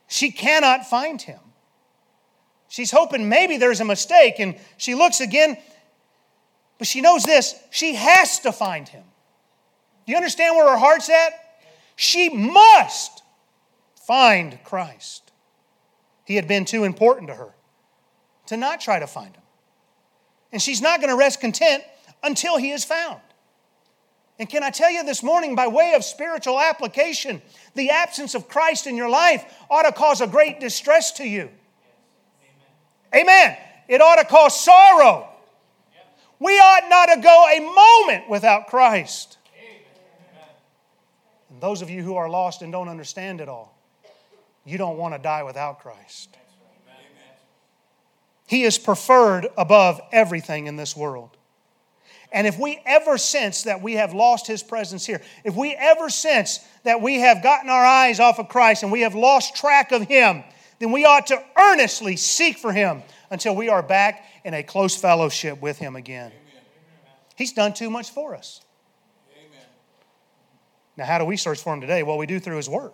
She 0.08 0.32
cannot 0.32 0.88
find 0.88 1.22
him. 1.22 1.40
She's 2.70 2.92
hoping 2.92 3.30
maybe 3.30 3.58
there's 3.58 3.82
a 3.82 3.86
mistake, 3.86 4.36
and 4.40 4.56
she 4.78 4.96
looks 4.96 5.20
again, 5.20 5.58
but 6.78 6.88
she 6.88 7.02
knows 7.02 7.24
this 7.24 7.56
she 7.70 7.96
has 7.96 8.40
to 8.40 8.52
find 8.52 8.88
him. 8.88 9.04
Do 10.06 10.12
you 10.12 10.18
understand 10.18 10.56
where 10.56 10.70
her 10.70 10.78
heart's 10.78 11.10
at? 11.10 11.34
She 11.96 12.30
must 12.30 13.22
find 14.08 14.60
Christ. 14.64 15.32
He 16.26 16.36
had 16.36 16.48
been 16.48 16.66
too 16.66 16.84
important 16.84 17.28
to 17.30 17.36
her 17.36 17.54
to 18.48 18.58
not 18.58 18.82
try 18.82 19.00
to 19.00 19.08
find 19.08 19.36
him. 19.36 19.44
And 20.52 20.62
she's 20.62 20.82
not 20.82 21.00
going 21.00 21.10
to 21.10 21.18
rest 21.18 21.42
content 21.42 21.84
until 22.22 22.58
he 22.58 22.72
is 22.72 22.84
found. 22.84 23.20
And 24.40 24.50
can 24.50 24.64
I 24.64 24.72
tell 24.72 24.90
you 24.90 25.04
this 25.04 25.22
morning, 25.22 25.56
by 25.56 25.68
way 25.68 25.94
of 25.96 26.04
spiritual 26.04 26.60
application, 26.60 27.42
the 27.76 27.92
absence 27.92 28.36
of 28.36 28.48
Christ 28.48 28.88
in 28.88 28.96
your 28.96 29.10
life 29.10 29.46
ought 29.70 29.84
to 29.84 29.92
cause 29.92 30.22
a 30.22 30.28
great 30.28 30.60
distress 30.60 31.12
to 31.14 31.28
you. 31.28 31.50
Amen. 33.14 33.28
Amen. 33.28 33.58
It 33.88 34.02
ought 34.02 34.16
to 34.16 34.26
cause 34.26 34.60
sorrow. 34.60 35.30
We 36.40 36.54
ought 36.54 36.90
not 36.90 37.06
to 37.14 37.22
go 37.22 37.46
a 37.48 37.60
moment 37.60 38.30
without 38.30 38.68
Christ. 38.68 39.38
Those 41.64 41.82
of 41.82 41.90
you 41.90 42.04
who 42.04 42.18
are 42.18 42.30
lost 42.30 42.62
and 42.62 42.74
don't 42.74 42.90
understand 42.90 43.40
it 43.40 43.48
all, 43.48 43.74
you 44.66 44.78
don't 44.78 44.98
want 44.98 45.14
to 45.14 45.18
die 45.18 45.44
without 45.44 45.80
Christ. 45.80 46.36
He 48.46 48.64
is 48.64 48.78
preferred 48.78 49.48
above 49.58 50.02
everything 50.12 50.68
in 50.68 50.76
this 50.76 50.94
world. 50.94 51.30
And 52.34 52.46
if 52.46 52.60
we 52.60 52.82
ever 52.86 53.18
sense 53.18 53.64
that 53.64 53.82
we 53.82 53.94
have 53.94 54.14
lost 54.14 54.46
His 54.46 54.62
presence 54.62 55.06
here, 55.06 55.22
if 55.46 55.56
we 55.56 55.74
ever 55.74 56.10
sense 56.10 56.60
that 56.84 57.02
we 57.02 57.22
have 57.22 57.42
gotten 57.42 57.70
our 57.70 57.86
eyes 57.86 58.20
off 58.20 58.40
of 58.40 58.50
Christ 58.50 58.84
and 58.84 58.92
we 58.92 59.00
have 59.00 59.16
lost 59.16 59.56
track 59.56 59.94
of 59.94 60.02
Him, 60.02 60.44
then 60.80 60.92
we 60.92 61.06
ought 61.06 61.28
to 61.28 61.42
earnestly 61.58 62.18
seek 62.18 62.58
for 62.58 62.74
Him 62.74 63.04
until 63.32 63.56
we 63.56 63.70
are 63.70 63.82
back 63.82 64.26
in 64.44 64.54
a 64.54 64.64
close 64.64 64.98
fellowship 64.98 65.62
with 65.62 65.78
Him 65.78 65.96
again. 65.96 66.34
He's 67.38 67.54
done 67.54 67.74
too 67.74 67.90
much 67.90 68.10
for 68.10 68.36
us. 68.36 68.63
Now, 70.96 71.06
how 71.06 71.18
do 71.18 71.26
we 71.26 71.38
search 71.38 71.62
for 71.62 71.74
Him 71.74 71.82
today? 71.82 72.04
Well, 72.04 72.18
we 72.18 72.26
do 72.26 72.40
through 72.40 72.58
His 72.58 72.70
Word. 72.70 72.92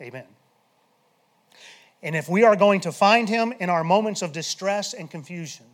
Amen. 0.00 0.24
And 2.02 2.14
if 2.14 2.28
we 2.28 2.44
are 2.44 2.56
going 2.56 2.80
to 2.80 2.92
find 2.92 3.28
Him 3.28 3.52
in 3.58 3.70
our 3.70 3.84
moments 3.84 4.22
of 4.22 4.32
distress 4.32 4.94
and 4.94 5.10
confusion, 5.10 5.66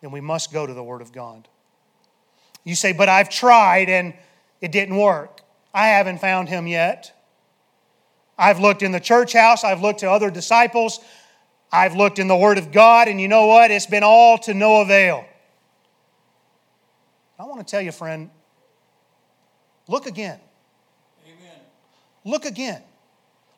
then 0.00 0.10
we 0.10 0.20
must 0.20 0.52
go 0.52 0.66
to 0.66 0.74
the 0.74 0.82
Word 0.82 1.02
of 1.02 1.12
God. 1.12 1.48
You 2.64 2.74
say, 2.74 2.92
but 2.92 3.08
I've 3.08 3.28
tried 3.28 3.88
and 3.88 4.14
it 4.60 4.72
didn't 4.72 4.96
work. 4.96 5.40
I 5.72 5.88
haven't 5.88 6.18
found 6.18 6.48
Him 6.48 6.66
yet. 6.66 7.14
I've 8.36 8.60
looked 8.60 8.82
in 8.82 8.92
the 8.92 9.00
church 9.00 9.32
house, 9.32 9.64
I've 9.64 9.82
looked 9.82 10.00
to 10.00 10.10
other 10.10 10.30
disciples, 10.30 11.00
I've 11.72 11.96
looked 11.96 12.20
in 12.20 12.28
the 12.28 12.36
Word 12.36 12.56
of 12.56 12.70
God, 12.70 13.08
and 13.08 13.20
you 13.20 13.26
know 13.26 13.46
what? 13.46 13.70
It's 13.70 13.86
been 13.86 14.04
all 14.04 14.38
to 14.38 14.54
no 14.54 14.80
avail. 14.80 15.24
I 17.38 17.44
want 17.44 17.66
to 17.66 17.70
tell 17.70 17.80
you, 17.80 17.92
friend, 17.92 18.30
look 19.88 20.06
again. 20.06 20.40
Look 22.24 22.44
again. 22.44 22.82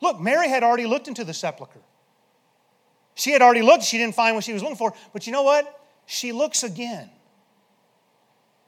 Look, 0.01 0.21
Mary 0.21 0.49
had 0.49 0.63
already 0.63 0.87
looked 0.87 1.09
into 1.09 1.25
the 1.25 1.35
sepulchre. 1.35 1.81
She 3.15 3.33
had 3.33 3.43
already 3.43 3.63
looked, 3.63 3.85
she 3.85 3.99
didn't 3.99 4.15
find 4.15 4.35
what 4.35 4.45
she 4.45 4.53
was 4.53 4.63
looking 4.63 4.77
for, 4.77 4.95
but 5.13 5.27
you 5.27 5.33
know 5.33 5.43
what? 5.43 5.81
She 6.07 6.33
looks 6.33 6.63
again. 6.63 7.11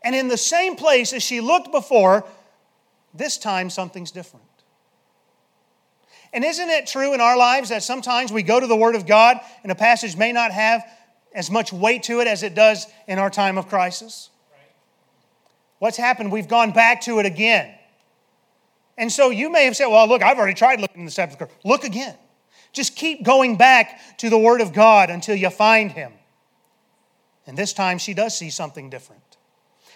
And 0.04 0.14
in 0.14 0.28
the 0.28 0.36
same 0.36 0.76
place 0.76 1.12
as 1.12 1.22
she 1.22 1.40
looked 1.40 1.72
before, 1.72 2.24
this 3.14 3.38
time 3.38 3.70
something's 3.70 4.10
different. 4.10 4.44
And 6.32 6.44
isn't 6.44 6.70
it 6.70 6.86
true 6.86 7.14
in 7.14 7.20
our 7.20 7.36
lives 7.36 7.68
that 7.68 7.82
sometimes 7.82 8.32
we 8.32 8.42
go 8.42 8.58
to 8.58 8.66
the 8.66 8.76
Word 8.76 8.94
of 8.94 9.06
God 9.06 9.38
and 9.62 9.70
a 9.70 9.74
passage 9.74 10.16
may 10.16 10.32
not 10.32 10.50
have 10.50 10.82
as 11.34 11.50
much 11.50 11.72
weight 11.72 12.02
to 12.04 12.20
it 12.20 12.26
as 12.26 12.42
it 12.42 12.54
does 12.54 12.86
in 13.06 13.18
our 13.18 13.30
time 13.30 13.58
of 13.58 13.68
crisis? 13.68 14.30
What's 15.78 15.96
happened? 15.96 16.32
We've 16.32 16.48
gone 16.48 16.72
back 16.72 17.02
to 17.02 17.18
it 17.18 17.26
again. 17.26 17.74
And 18.98 19.10
so 19.10 19.30
you 19.30 19.50
may 19.50 19.64
have 19.64 19.76
said, 19.76 19.86
well, 19.86 20.06
look, 20.06 20.22
I've 20.22 20.38
already 20.38 20.54
tried 20.54 20.80
looking 20.80 21.00
in 21.00 21.04
the 21.06 21.10
sepulchre. 21.10 21.48
Look 21.64 21.84
again. 21.84 22.16
Just 22.72 22.96
keep 22.96 23.22
going 23.22 23.56
back 23.56 24.18
to 24.18 24.30
the 24.30 24.38
Word 24.38 24.60
of 24.60 24.72
God 24.72 25.10
until 25.10 25.36
you 25.36 25.50
find 25.50 25.90
Him. 25.92 26.12
And 27.46 27.56
this 27.56 27.72
time 27.72 27.98
she 27.98 28.14
does 28.14 28.36
see 28.36 28.50
something 28.50 28.90
different. 28.90 29.22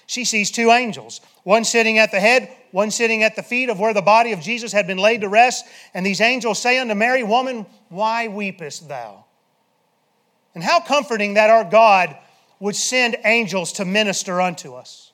She 0.06 0.24
sees 0.24 0.50
two 0.50 0.70
angels, 0.70 1.20
one 1.42 1.64
sitting 1.64 1.98
at 1.98 2.12
the 2.12 2.20
head, 2.20 2.50
one 2.70 2.90
sitting 2.90 3.22
at 3.22 3.34
the 3.34 3.42
feet 3.42 3.70
of 3.70 3.80
where 3.80 3.94
the 3.94 4.02
body 4.02 4.32
of 4.32 4.40
Jesus 4.40 4.72
had 4.72 4.86
been 4.86 4.98
laid 4.98 5.22
to 5.22 5.28
rest. 5.28 5.66
And 5.94 6.06
these 6.06 6.20
angels 6.20 6.60
say 6.60 6.78
unto 6.78 6.94
Mary, 6.94 7.22
Woman, 7.22 7.66
why 7.88 8.28
weepest 8.28 8.88
thou? 8.88 9.24
And 10.54 10.62
how 10.62 10.80
comforting 10.80 11.34
that 11.34 11.50
our 11.50 11.64
God 11.64 12.16
would 12.60 12.76
send 12.76 13.16
angels 13.24 13.72
to 13.72 13.84
minister 13.84 14.40
unto 14.40 14.74
us. 14.74 15.05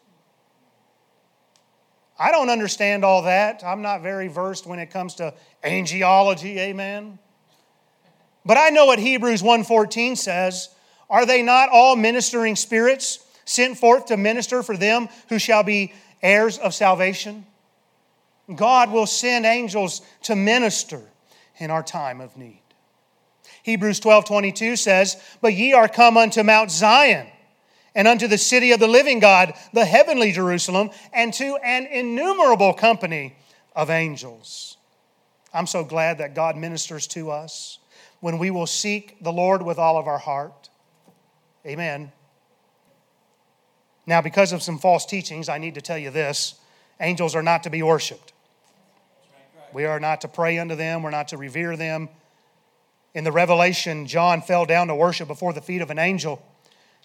I 2.23 2.31
don't 2.31 2.51
understand 2.51 3.05
all 3.05 3.23
that. 3.23 3.65
I'm 3.65 3.83
not 3.83 4.01
very 4.01 4.29
versed 4.29 4.65
when 4.65 4.79
it 4.79 4.93
comes 4.93 5.17
to 5.17 5.35
angelology, 5.65 6.57
amen. 6.57 7.19
But 8.45 8.57
I 8.57 8.69
know 8.69 8.87
what 8.87 9.01
Hebrews 9.01 9.43
1:14 9.43 10.17
says, 10.17 10.69
are 11.11 11.27
they 11.27 11.43
not 11.43 11.69
all 11.71 11.97
ministering 11.97 12.55
spirits 12.55 13.19
sent 13.45 13.77
forth 13.77 14.07
to 14.07 14.17
minister 14.17 14.63
for 14.63 14.77
them 14.77 15.09
who 15.31 15.41
shall 15.41 15.65
be 15.65 15.95
heirs 16.23 16.59
of 16.59 16.75
salvation? 16.75 17.45
God 18.55 18.93
will 18.93 19.07
send 19.07 19.45
angels 19.45 20.01
to 20.23 20.37
minister 20.37 21.03
in 21.59 21.73
our 21.73 21.83
time 21.83 22.21
of 22.21 22.37
need. 22.37 22.63
Hebrews 23.65 23.99
12:22 23.99 24.77
says, 24.77 25.17
"But 25.41 25.55
ye 25.55 25.73
are 25.73 25.89
come 25.89 26.17
unto 26.17 26.45
Mount 26.45 26.71
Zion, 26.71 27.27
and 27.95 28.09
unto 28.09 28.27
the 28.27 28.39
city 28.39 28.73
of 28.73 28.81
the 28.81 28.89
living 28.89 29.19
God, 29.19 29.55
the 29.73 29.85
heavenly 29.85 30.33
Jerusalem, 30.33 30.91
and 31.13 31.33
to 31.35 31.57
an 31.65 31.87
innumerable 31.87 32.73
company 32.73 33.37
of 33.75 33.91
angels. 33.91 34.77
I'm 35.53 35.67
so 35.67 35.85
glad 35.85 36.19
that 36.19 36.35
God 36.35 36.57
ministers 36.57 37.07
to 37.09 37.31
us. 37.31 37.79
when 38.21 38.39
we 38.39 38.53
will 38.53 38.69
seek 38.69 39.17
the 39.21 39.33
Lord 39.33 39.63
with 39.63 39.81
all 39.81 39.99
of 39.99 40.07
our 40.07 40.19
heart. 40.19 40.71
Amen. 41.67 42.13
Now, 44.07 44.23
because 44.23 44.53
of 44.53 44.63
some 44.63 44.79
false 44.79 45.05
teachings, 45.05 45.49
I 45.49 45.59
need 45.59 45.75
to 45.75 45.81
tell 45.81 45.99
you 45.99 46.11
this 46.11 46.55
angels 47.01 47.35
are 47.35 47.43
not 47.43 47.65
to 47.65 47.71
be 47.71 47.83
worshiped. 47.83 48.33
We 49.73 49.87
are 49.87 49.99
not 49.99 50.21
to 50.21 50.29
pray 50.29 50.59
unto 50.59 50.77
them, 50.77 51.03
we're 51.03 51.11
not 51.11 51.29
to 51.29 51.37
revere 51.37 51.77
them. 51.77 52.11
In 53.13 53.25
the 53.25 53.33
Revelation, 53.33 54.07
John 54.07 54.41
fell 54.41 54.67
down 54.67 54.87
to 54.87 54.95
worship 54.95 55.27
before 55.27 55.53
the 55.53 55.61
feet 55.61 55.83
of 55.83 55.91
an 55.91 55.99
angel 55.99 56.41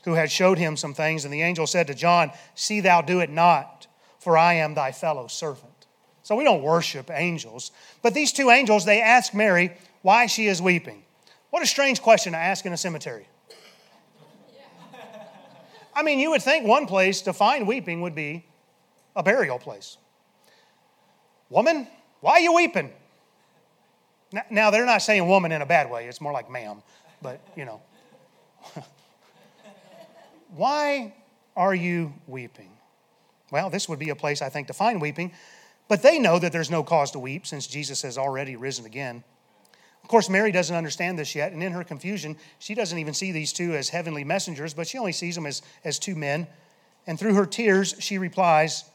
who 0.07 0.13
had 0.13 0.31
showed 0.31 0.57
him 0.57 0.77
some 0.77 0.93
things. 0.93 1.25
And 1.25 1.33
the 1.33 1.41
angel 1.41 1.67
said 1.67 1.87
to 1.87 1.93
John, 1.93 2.31
See 2.55 2.79
thou 2.79 3.01
do 3.01 3.19
it 3.19 3.29
not, 3.29 3.87
for 4.19 4.37
I 4.37 4.53
am 4.53 4.73
thy 4.73 4.93
fellow 4.93 5.27
servant. 5.27 5.85
So 6.23 6.37
we 6.37 6.45
don't 6.45 6.61
worship 6.61 7.11
angels. 7.11 7.71
But 8.01 8.13
these 8.13 8.31
two 8.31 8.49
angels, 8.49 8.85
they 8.85 9.01
ask 9.01 9.33
Mary 9.33 9.73
why 10.03 10.27
she 10.27 10.47
is 10.47 10.61
weeping. 10.61 11.03
What 11.49 11.61
a 11.61 11.65
strange 11.65 12.01
question 12.01 12.31
to 12.31 12.37
ask 12.37 12.65
in 12.65 12.71
a 12.71 12.77
cemetery. 12.77 13.27
I 15.93 16.03
mean, 16.03 16.19
you 16.19 16.29
would 16.29 16.41
think 16.41 16.65
one 16.65 16.85
place 16.85 17.19
to 17.23 17.33
find 17.33 17.67
weeping 17.67 17.99
would 17.99 18.15
be 18.15 18.45
a 19.13 19.23
burial 19.23 19.59
place. 19.59 19.97
Woman, 21.49 21.85
why 22.21 22.31
are 22.33 22.39
you 22.39 22.53
weeping? 22.53 22.93
Now, 24.49 24.71
they're 24.71 24.85
not 24.85 25.01
saying 25.01 25.27
woman 25.27 25.51
in 25.51 25.61
a 25.61 25.65
bad 25.65 25.91
way, 25.91 26.07
it's 26.07 26.21
more 26.21 26.31
like 26.31 26.49
ma'am, 26.49 26.81
but 27.21 27.41
you 27.57 27.65
know. 27.65 27.81
why 30.55 31.13
are 31.55 31.75
you 31.75 32.13
weeping? 32.27 32.71
Well, 33.51 33.69
this 33.69 33.87
would 33.87 33.99
be 33.99 34.09
a 34.09 34.15
place, 34.15 34.41
I 34.41 34.49
think, 34.49 34.67
to 34.67 34.73
find 34.73 35.01
weeping, 35.01 35.31
but 35.87 36.01
they 36.01 36.19
know 36.19 36.37
that 36.39 36.51
there's 36.51 36.69
no 36.69 36.83
cause 36.83 37.11
to 37.11 37.19
weep 37.19 37.47
since 37.47 37.67
Jesus 37.67 38.01
has 38.01 38.17
already 38.17 38.55
risen 38.55 38.85
again. 38.85 39.23
Of 40.03 40.09
course, 40.09 40.29
Mary 40.29 40.51
doesn't 40.51 40.75
understand 40.75 41.19
this 41.19 41.35
yet, 41.35 41.51
and 41.51 41.61
in 41.61 41.73
her 41.73 41.83
confusion, 41.83 42.37
she 42.59 42.75
doesn't 42.75 42.97
even 42.97 43.13
see 43.13 43.31
these 43.31 43.51
two 43.51 43.75
as 43.75 43.89
heavenly 43.89 44.23
messengers, 44.23 44.73
but 44.73 44.87
she 44.87 44.97
only 44.97 45.11
sees 45.11 45.35
them 45.35 45.45
as, 45.45 45.61
as 45.83 45.99
two 45.99 46.15
men. 46.15 46.47
And 47.05 47.19
through 47.19 47.33
her 47.33 47.45
tears, 47.45 47.95
she 47.99 48.17
replies, 48.17 48.85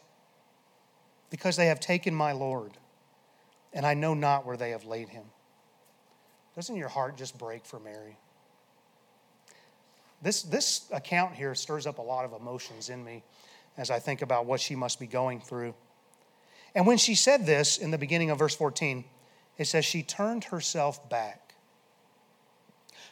Because 1.31 1.57
they 1.57 1.67
have 1.67 1.81
taken 1.81 2.15
my 2.15 2.33
Lord, 2.33 2.73
and 3.73 3.85
I 3.85 3.95
know 3.95 4.15
not 4.15 4.47
where 4.47 4.57
they 4.57 4.71
have 4.71 4.85
laid 4.85 5.09
him. 5.09 5.25
Doesn't 6.55 6.77
your 6.77 6.89
heart 6.89 7.17
just 7.17 7.37
break 7.39 7.65
for 7.65 7.81
Mary? 7.81 8.19
This, 10.23 10.43
this 10.43 10.87
account 10.93 11.35
here 11.35 11.55
stirs 11.55 11.87
up 11.87 11.99
a 11.99 12.03
lot 12.03 12.25
of 12.25 12.33
emotions 12.33 12.89
in 12.89 13.05
me 13.05 13.25
as 13.77 13.91
I 13.91 13.99
think 13.99 14.23
about 14.23 14.47
what 14.47 14.61
she 14.61 14.77
must 14.77 15.01
be 15.01 15.07
going 15.07 15.41
through. 15.41 15.75
And 16.75 16.87
when 16.87 16.99
she 16.99 17.15
said 17.15 17.45
this 17.45 17.79
in 17.79 17.91
the 17.91 17.99
beginning 17.99 18.31
of 18.31 18.39
verse 18.39 18.55
14, 18.55 19.05
it 19.59 19.67
says 19.67 19.85
she 19.85 20.03
turned 20.03 20.45
herself 20.45 21.09
back. 21.11 21.55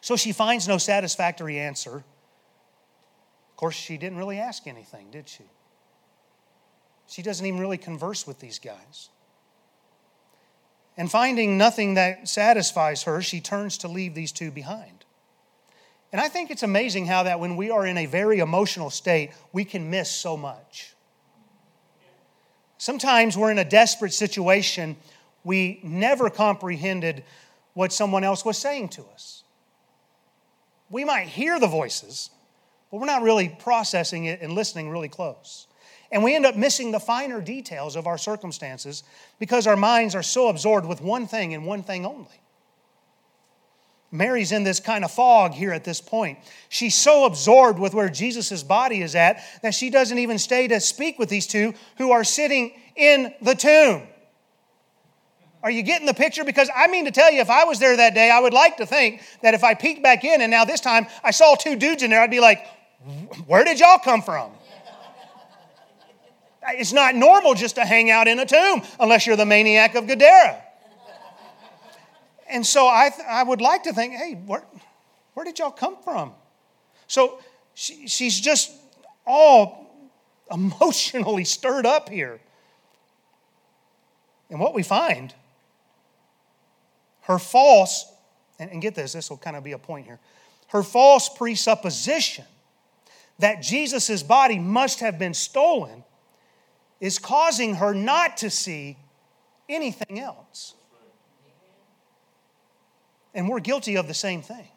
So 0.00 0.16
she 0.16 0.32
finds 0.32 0.66
no 0.66 0.78
satisfactory 0.78 1.58
answer. 1.58 1.96
Of 1.96 3.56
course, 3.56 3.74
she 3.74 3.98
didn't 3.98 4.18
really 4.18 4.38
ask 4.38 4.66
anything, 4.66 5.10
did 5.10 5.28
she? 5.28 5.44
She 7.08 7.22
doesn't 7.22 7.44
even 7.44 7.60
really 7.60 7.76
converse 7.76 8.26
with 8.26 8.38
these 8.38 8.58
guys. 8.58 9.10
And 10.96 11.10
finding 11.10 11.58
nothing 11.58 11.94
that 11.94 12.28
satisfies 12.28 13.02
her, 13.02 13.20
she 13.20 13.40
turns 13.40 13.78
to 13.78 13.88
leave 13.88 14.14
these 14.14 14.32
two 14.32 14.50
behind. 14.50 14.99
And 16.12 16.20
I 16.20 16.28
think 16.28 16.50
it's 16.50 16.62
amazing 16.62 17.06
how 17.06 17.22
that 17.22 17.38
when 17.38 17.56
we 17.56 17.70
are 17.70 17.86
in 17.86 17.96
a 17.96 18.06
very 18.06 18.40
emotional 18.40 18.90
state, 18.90 19.30
we 19.52 19.64
can 19.64 19.90
miss 19.90 20.10
so 20.10 20.36
much. 20.36 20.94
Sometimes 22.78 23.36
we're 23.36 23.50
in 23.50 23.58
a 23.58 23.64
desperate 23.64 24.12
situation 24.12 24.96
we 25.44 25.80
never 25.82 26.30
comprehended 26.30 27.24
what 27.74 27.92
someone 27.92 28.24
else 28.24 28.44
was 28.44 28.58
saying 28.58 28.88
to 28.90 29.04
us. 29.12 29.44
We 30.90 31.04
might 31.04 31.28
hear 31.28 31.58
the 31.60 31.66
voices, 31.66 32.30
but 32.90 32.98
we're 32.98 33.06
not 33.06 33.22
really 33.22 33.48
processing 33.48 34.24
it 34.24 34.40
and 34.42 34.52
listening 34.52 34.90
really 34.90 35.08
close. 35.08 35.66
And 36.12 36.24
we 36.24 36.34
end 36.34 36.44
up 36.44 36.56
missing 36.56 36.90
the 36.90 36.98
finer 36.98 37.40
details 37.40 37.94
of 37.94 38.06
our 38.08 38.18
circumstances 38.18 39.04
because 39.38 39.66
our 39.68 39.76
minds 39.76 40.14
are 40.14 40.22
so 40.22 40.48
absorbed 40.48 40.86
with 40.86 41.00
one 41.00 41.28
thing 41.28 41.54
and 41.54 41.64
one 41.64 41.84
thing 41.84 42.04
only. 42.04 42.40
Mary's 44.12 44.50
in 44.50 44.64
this 44.64 44.80
kind 44.80 45.04
of 45.04 45.10
fog 45.10 45.52
here 45.52 45.72
at 45.72 45.84
this 45.84 46.00
point. 46.00 46.38
She's 46.68 46.96
so 46.96 47.26
absorbed 47.26 47.78
with 47.78 47.94
where 47.94 48.08
Jesus' 48.08 48.62
body 48.62 49.02
is 49.02 49.14
at 49.14 49.40
that 49.62 49.72
she 49.72 49.88
doesn't 49.88 50.18
even 50.18 50.38
stay 50.38 50.66
to 50.68 50.80
speak 50.80 51.18
with 51.18 51.28
these 51.28 51.46
two 51.46 51.74
who 51.96 52.10
are 52.10 52.24
sitting 52.24 52.72
in 52.96 53.32
the 53.40 53.54
tomb. 53.54 54.02
Are 55.62 55.70
you 55.70 55.82
getting 55.82 56.06
the 56.06 56.14
picture? 56.14 56.42
Because 56.42 56.70
I 56.74 56.88
mean 56.88 57.04
to 57.04 57.10
tell 57.10 57.30
you, 57.30 57.40
if 57.40 57.50
I 57.50 57.64
was 57.64 57.78
there 57.78 57.96
that 57.96 58.14
day, 58.14 58.30
I 58.30 58.40
would 58.40 58.54
like 58.54 58.78
to 58.78 58.86
think 58.86 59.22
that 59.42 59.54
if 59.54 59.62
I 59.62 59.74
peeked 59.74 60.02
back 60.02 60.24
in 60.24 60.40
and 60.40 60.50
now 60.50 60.64
this 60.64 60.80
time 60.80 61.06
I 61.22 61.30
saw 61.30 61.54
two 61.54 61.76
dudes 61.76 62.02
in 62.02 62.10
there, 62.10 62.20
I'd 62.20 62.30
be 62.30 62.40
like, 62.40 62.66
where 63.46 63.62
did 63.62 63.78
y'all 63.78 63.98
come 63.98 64.22
from? 64.22 64.50
It's 66.68 66.92
not 66.92 67.14
normal 67.14 67.54
just 67.54 67.76
to 67.76 67.84
hang 67.84 68.10
out 68.10 68.26
in 68.26 68.38
a 68.38 68.46
tomb 68.46 68.82
unless 68.98 69.26
you're 69.26 69.36
the 69.36 69.46
maniac 69.46 69.94
of 69.94 70.06
Gadara. 70.06 70.62
And 72.50 72.66
so 72.66 72.86
I, 72.86 73.10
th- 73.14 73.26
I 73.28 73.42
would 73.42 73.60
like 73.60 73.84
to 73.84 73.92
think, 73.92 74.14
hey, 74.14 74.34
where, 74.34 74.64
where 75.34 75.44
did 75.44 75.58
y'all 75.58 75.70
come 75.70 75.96
from? 76.02 76.32
So 77.06 77.38
she, 77.74 78.08
she's 78.08 78.40
just 78.40 78.72
all 79.26 79.86
emotionally 80.50 81.44
stirred 81.44 81.86
up 81.86 82.08
here. 82.08 82.40
And 84.50 84.58
what 84.58 84.74
we 84.74 84.82
find 84.82 85.32
her 87.22 87.38
false, 87.38 88.10
and, 88.58 88.70
and 88.72 88.82
get 88.82 88.94
this, 88.94 89.12
this 89.12 89.30
will 89.30 89.36
kind 89.36 89.56
of 89.56 89.62
be 89.62 89.72
a 89.72 89.78
point 89.78 90.06
here. 90.06 90.18
Her 90.68 90.82
false 90.82 91.28
presupposition 91.28 92.44
that 93.38 93.62
Jesus' 93.62 94.22
body 94.22 94.58
must 94.58 95.00
have 95.00 95.18
been 95.18 95.34
stolen 95.34 96.04
is 97.00 97.18
causing 97.18 97.76
her 97.76 97.94
not 97.94 98.36
to 98.38 98.50
see 98.50 98.96
anything 99.68 100.18
else. 100.18 100.74
And 103.34 103.48
we're 103.48 103.60
guilty 103.60 103.96
of 103.96 104.08
the 104.08 104.14
same 104.14 104.42
thing. 104.42 104.68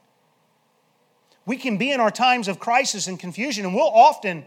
We 1.45 1.57
can 1.57 1.77
be 1.77 1.91
in 1.91 1.99
our 1.99 2.11
times 2.11 2.47
of 2.47 2.59
crisis 2.59 3.07
and 3.07 3.19
confusion, 3.19 3.65
and 3.65 3.75
we'll 3.75 3.89
often 3.89 4.45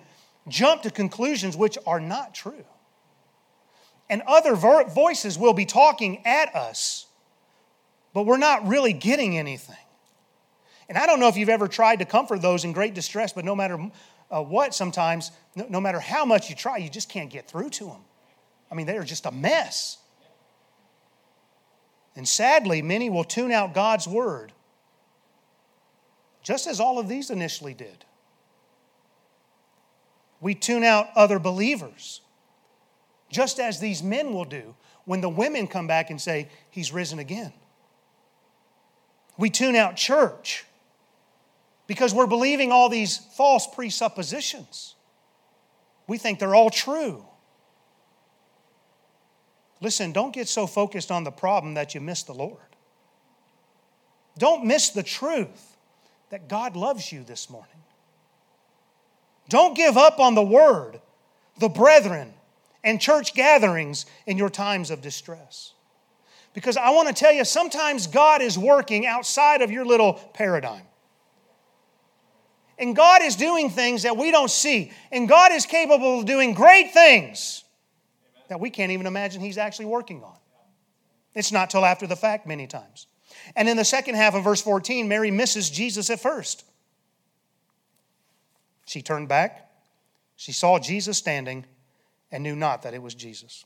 jump 0.49 0.83
to 0.83 0.91
conclusions 0.91 1.57
which 1.57 1.77
are 1.87 2.01
not 2.01 2.35
true. 2.35 2.65
And 4.09 4.23
other 4.27 4.55
voices 4.55 5.39
will 5.39 5.53
be 5.53 5.67
talking 5.67 6.25
at 6.25 6.55
us 6.55 7.07
but 8.17 8.25
we're 8.25 8.39
not 8.39 8.67
really 8.67 8.95
getting 8.95 9.37
anything. 9.37 9.77
And 10.89 10.97
I 10.97 11.05
don't 11.05 11.21
know 11.21 11.29
if 11.29 11.37
you've 11.37 11.51
ever 11.51 11.69
tried 11.69 11.99
to 11.99 12.07
comfort 12.07 12.41
those 12.41 12.65
in 12.65 12.73
great 12.73 12.95
distress, 12.95 13.35
but 13.35 13.45
no 13.45 13.55
matter 13.55 13.91
uh, 14.31 14.43
what, 14.43 14.75
sometimes, 14.75 15.33
no, 15.55 15.67
no 15.69 15.81
matter 15.83 16.01
how 16.01 16.25
much 16.25 16.49
you 16.49 16.57
try, 16.57 16.79
you 16.79 16.89
just 16.89 17.11
can't 17.11 17.29
get 17.29 17.47
through 17.47 17.69
to 17.69 17.85
them. 17.85 18.01
I 18.71 18.75
mean, 18.75 18.87
they 18.87 18.97
are 18.97 19.05
just 19.05 19.27
a 19.27 19.31
mess. 19.31 19.99
And 22.17 22.27
sadly, 22.27 22.81
many 22.81 23.11
will 23.11 23.25
tune 23.25 23.53
out 23.53 23.75
God's 23.75 24.09
word, 24.09 24.53
just 26.43 26.67
as 26.67 26.81
all 26.81 26.99
of 26.99 27.09
these 27.09 27.31
initially 27.31 27.75
did. 27.75 28.05
We 30.41 30.55
tune 30.55 30.83
out 30.83 31.09
other 31.15 31.39
believers, 31.39 32.23
just 33.31 33.61
as 33.61 33.81
these 33.81 34.03
men 34.03 34.33
will 34.33 34.45
do 34.47 34.75
when 35.05 35.21
the 35.21 35.29
women 35.29 35.67
come 35.67 35.87
back 35.87 36.11
and 36.11 36.21
say, 36.21 36.49
He's 36.71 36.93
risen 36.93 37.19
again. 37.19 37.53
We 39.37 39.51
tune 39.51 39.77
out 39.77 39.97
church 39.97 40.65
because 41.87 42.15
we're 42.15 42.27
believing 42.27 42.73
all 42.73 42.89
these 42.89 43.19
false 43.19 43.67
presuppositions. 43.67 44.95
We 46.07 46.17
think 46.17 46.39
they're 46.39 46.55
all 46.55 46.71
true. 46.71 47.25
Listen, 49.81 50.13
don't 50.13 50.33
get 50.33 50.49
so 50.49 50.67
focused 50.67 51.11
on 51.11 51.25
the 51.25 51.31
problem 51.31 51.75
that 51.75 51.95
you 51.95 52.01
miss 52.01 52.23
the 52.23 52.33
Lord. 52.33 52.59
Don't 54.39 54.65
miss 54.65 54.91
the 54.91 55.03
truth 55.03 55.77
that 56.31 56.49
God 56.49 56.77
loves 56.77 57.13
you 57.13 57.23
this 57.25 57.49
morning. 57.51 57.71
Don't 59.49 59.77
give 59.77 59.97
up 59.97 60.19
on 60.19 60.35
the 60.35 60.43
word, 60.43 61.01
the 61.59 61.69
brethren, 61.69 62.33
and 62.83 63.01
church 63.01 63.35
gatherings 63.35 64.07
in 64.27 64.39
your 64.39 64.51
times 64.51 64.91
of 64.91 65.01
distress. 65.01 65.73
Because 66.53 66.77
I 66.77 66.91
want 66.91 67.09
to 67.09 67.15
tell 67.15 67.33
you, 67.33 67.45
sometimes 67.45 68.07
God 68.07 68.41
is 68.41 68.59
working 68.59 69.07
outside 69.07 69.61
of 69.61 69.71
your 69.71 69.85
little 69.85 70.15
paradigm. 70.15 70.83
And 72.79 72.95
God 72.95 73.23
is 73.23 73.37
doing 73.37 73.71
things 73.71 74.03
that 74.03 74.17
we 74.17 74.31
don't 74.31 74.51
see. 74.51 74.93
And 75.13 75.29
God 75.29 75.53
is 75.53 75.65
capable 75.67 76.21
of 76.21 76.27
doing 76.27 76.55
great 76.55 76.93
things 76.93 77.65
that 78.49 78.61
we 78.61 78.71
can't 78.71 78.93
even 78.93 79.07
imagine 79.07 79.41
He's 79.41 79.59
actually 79.59 79.87
working 79.87 80.23
on. 80.23 80.37
It's 81.35 81.53
not 81.53 81.71
till 81.71 81.85
after 81.85 82.07
the 82.07 82.17
fact, 82.17 82.47
many 82.47 82.67
times. 82.67 83.07
And 83.55 83.69
in 83.69 83.77
the 83.77 83.85
second 83.85 84.15
half 84.15 84.35
of 84.35 84.45
verse 84.45 84.63
14, 84.63 85.09
Mary 85.09 85.31
misses 85.31 85.69
Jesus 85.69 86.11
at 86.11 86.21
first. 86.21 86.65
She 88.87 89.03
turned 89.03 89.29
back, 89.29 89.71
she 90.37 90.53
saw 90.53 90.79
Jesus 90.79 91.19
standing, 91.19 91.67
and 92.31 92.43
knew 92.43 92.57
not 92.57 92.83
that 92.83 92.95
it 92.95 93.03
was 93.03 93.15
Jesus. 93.15 93.65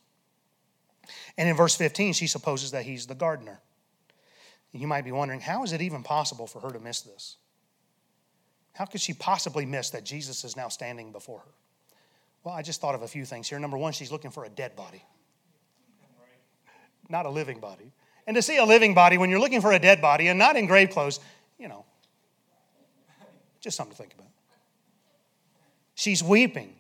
And 1.37 1.49
in 1.49 1.57
verse 1.57 1.77
15, 1.77 2.15
she 2.15 2.27
supposes 2.27 2.71
that 2.71 2.85
he's 2.85 3.07
the 3.07 3.15
gardener. 3.15 3.61
You 4.73 4.87
might 4.87 5.05
be 5.05 5.13
wondering, 5.13 5.41
how 5.41 5.65
is 5.65 5.73
it 5.73 5.83
even 5.83 6.03
possible 6.03 6.47
for 6.47 6.61
her 6.61 6.71
to 6.71 6.79
miss 6.79 7.01
this? 7.01 7.37
How 8.73 8.85
could 8.85 9.01
she 9.01 9.13
possibly 9.13 9.67
miss 9.67 9.91
that 9.91 10.05
Jesus 10.05 10.45
is 10.45 10.57
now 10.57 10.69
standing 10.69 11.13
before 11.13 11.41
her? 11.41 11.53
Well, 12.43 12.55
I 12.55 12.63
just 12.63 12.81
thought 12.81 12.95
of 12.95 13.03
a 13.03 13.09
few 13.09 13.25
things 13.25 13.49
here. 13.49 13.59
Number 13.59 13.77
one, 13.77 13.93
she's 13.93 14.11
looking 14.11 14.31
for 14.31 14.45
a 14.45 14.49
dead 14.49 14.75
body, 14.75 15.05
not 17.09 17.27
a 17.27 17.31
living 17.31 17.61
body. 17.61 17.93
And 18.27 18.35
to 18.37 18.43
see 18.43 18.57
a 18.57 18.65
living 18.65 18.95
body 18.95 19.19
when 19.19 19.31
you're 19.31 19.41
looking 19.41 19.61
for 19.61 19.73
a 19.73 19.79
dead 19.79 20.01
body 20.01 20.29
and 20.29 20.39
not 20.39 20.57
in 20.57 20.67
grave 20.67 20.91
clothes, 20.91 21.21
you 21.59 21.69
know, 21.69 21.85
just 23.61 23.77
something 23.77 23.95
to 23.95 24.03
think 24.03 24.15
about. 24.15 24.29
She's 25.95 26.23
weeping. 26.23 26.77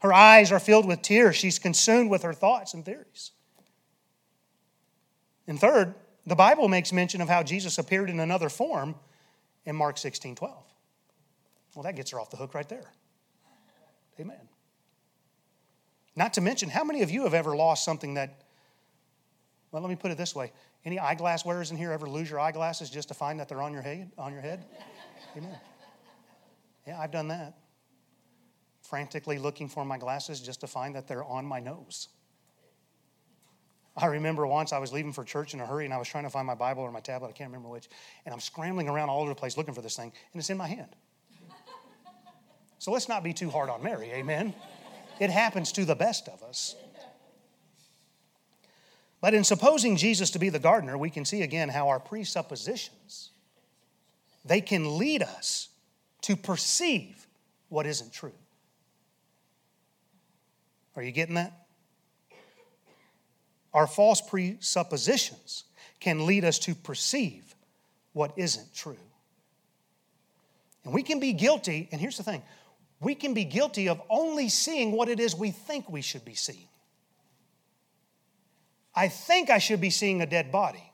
Her 0.00 0.12
eyes 0.12 0.50
are 0.50 0.58
filled 0.58 0.86
with 0.86 1.02
tears. 1.02 1.36
She's 1.36 1.58
consumed 1.58 2.10
with 2.10 2.22
her 2.22 2.32
thoughts 2.32 2.74
and 2.74 2.84
theories. 2.84 3.30
And 5.46 5.60
third, 5.60 5.94
the 6.26 6.34
Bible 6.34 6.68
makes 6.68 6.92
mention 6.92 7.20
of 7.20 7.28
how 7.28 7.42
Jesus 7.42 7.78
appeared 7.78 8.10
in 8.10 8.18
another 8.18 8.48
form 8.48 8.96
in 9.64 9.76
Mark 9.76 9.98
16 9.98 10.34
12. 10.34 10.64
Well, 11.74 11.82
that 11.84 11.96
gets 11.96 12.10
her 12.10 12.20
off 12.20 12.30
the 12.30 12.36
hook 12.36 12.54
right 12.54 12.68
there. 12.68 12.92
Amen. 14.18 14.36
Not 16.16 16.34
to 16.34 16.40
mention, 16.40 16.68
how 16.68 16.84
many 16.84 17.02
of 17.02 17.10
you 17.10 17.24
have 17.24 17.34
ever 17.34 17.56
lost 17.56 17.84
something 17.84 18.14
that, 18.14 18.42
well, 19.70 19.82
let 19.82 19.88
me 19.88 19.96
put 19.96 20.10
it 20.10 20.18
this 20.18 20.34
way. 20.34 20.52
Any 20.84 20.98
eyeglass 20.98 21.44
wearers 21.44 21.70
in 21.70 21.76
here 21.76 21.92
ever 21.92 22.08
lose 22.08 22.30
your 22.30 22.38
eyeglasses 22.38 22.90
just 22.90 23.08
to 23.08 23.14
find 23.14 23.40
that 23.40 23.48
they're 23.48 23.62
on 23.62 23.72
your 23.72 23.82
head? 23.82 24.12
On 24.18 24.32
your 24.32 24.42
head? 24.42 24.64
Amen. 25.36 25.58
Yeah, 26.86 27.00
I've 27.00 27.10
done 27.10 27.28
that. 27.28 27.54
Frantically 28.82 29.38
looking 29.38 29.68
for 29.68 29.84
my 29.84 29.98
glasses 29.98 30.40
just 30.40 30.60
to 30.60 30.66
find 30.66 30.94
that 30.94 31.08
they're 31.08 31.24
on 31.24 31.44
my 31.46 31.58
nose. 31.58 32.08
I 33.96 34.06
remember 34.06 34.46
once 34.46 34.72
I 34.72 34.78
was 34.78 34.92
leaving 34.92 35.12
for 35.12 35.24
church 35.24 35.54
in 35.54 35.60
a 35.60 35.66
hurry 35.66 35.84
and 35.84 35.94
I 35.94 35.98
was 35.98 36.08
trying 36.08 36.24
to 36.24 36.30
find 36.30 36.46
my 36.46 36.54
Bible 36.54 36.82
or 36.82 36.90
my 36.90 37.00
tablet, 37.00 37.28
I 37.28 37.32
can't 37.32 37.48
remember 37.48 37.68
which, 37.68 37.88
and 38.26 38.32
I'm 38.32 38.40
scrambling 38.40 38.88
around 38.88 39.08
all 39.08 39.20
over 39.20 39.28
the 39.28 39.34
place 39.36 39.56
looking 39.56 39.74
for 39.74 39.82
this 39.82 39.96
thing, 39.96 40.12
and 40.32 40.40
it's 40.40 40.50
in 40.50 40.56
my 40.56 40.66
hand. 40.66 40.96
So 42.78 42.90
let's 42.90 43.08
not 43.08 43.22
be 43.22 43.32
too 43.32 43.50
hard 43.50 43.70
on 43.70 43.82
Mary, 43.82 44.10
amen? 44.10 44.52
It 45.20 45.30
happens 45.30 45.72
to 45.72 45.84
the 45.84 45.94
best 45.94 46.28
of 46.28 46.42
us. 46.42 46.74
But 49.20 49.32
in 49.32 49.44
supposing 49.44 49.96
Jesus 49.96 50.30
to 50.30 50.38
be 50.38 50.50
the 50.50 50.58
gardener, 50.58 50.98
we 50.98 51.10
can 51.10 51.24
see 51.24 51.42
again 51.42 51.68
how 51.68 51.88
our 51.88 52.00
presuppositions 52.00 53.30
they 54.44 54.60
can 54.60 54.98
lead 54.98 55.22
us 55.22 55.68
to 56.22 56.36
perceive 56.36 57.26
what 57.68 57.86
isn't 57.86 58.12
true. 58.12 58.32
Are 60.96 61.02
you 61.02 61.12
getting 61.12 61.34
that? 61.36 61.52
Our 63.72 63.86
false 63.86 64.20
presuppositions 64.20 65.64
can 65.98 66.26
lead 66.26 66.44
us 66.44 66.58
to 66.60 66.74
perceive 66.74 67.54
what 68.12 68.32
isn't 68.36 68.74
true. 68.74 68.98
And 70.84 70.92
we 70.92 71.02
can 71.02 71.18
be 71.18 71.32
guilty, 71.32 71.88
and 71.90 72.00
here's 72.00 72.18
the 72.18 72.22
thing 72.22 72.42
we 73.04 73.14
can 73.14 73.34
be 73.34 73.44
guilty 73.44 73.88
of 73.88 74.00
only 74.08 74.48
seeing 74.48 74.92
what 74.92 75.08
it 75.08 75.20
is 75.20 75.36
we 75.36 75.50
think 75.50 75.88
we 75.90 76.00
should 76.00 76.24
be 76.24 76.34
seeing. 76.34 76.68
I 78.94 79.08
think 79.08 79.50
I 79.50 79.58
should 79.58 79.80
be 79.80 79.90
seeing 79.90 80.22
a 80.22 80.26
dead 80.26 80.50
body. 80.50 80.90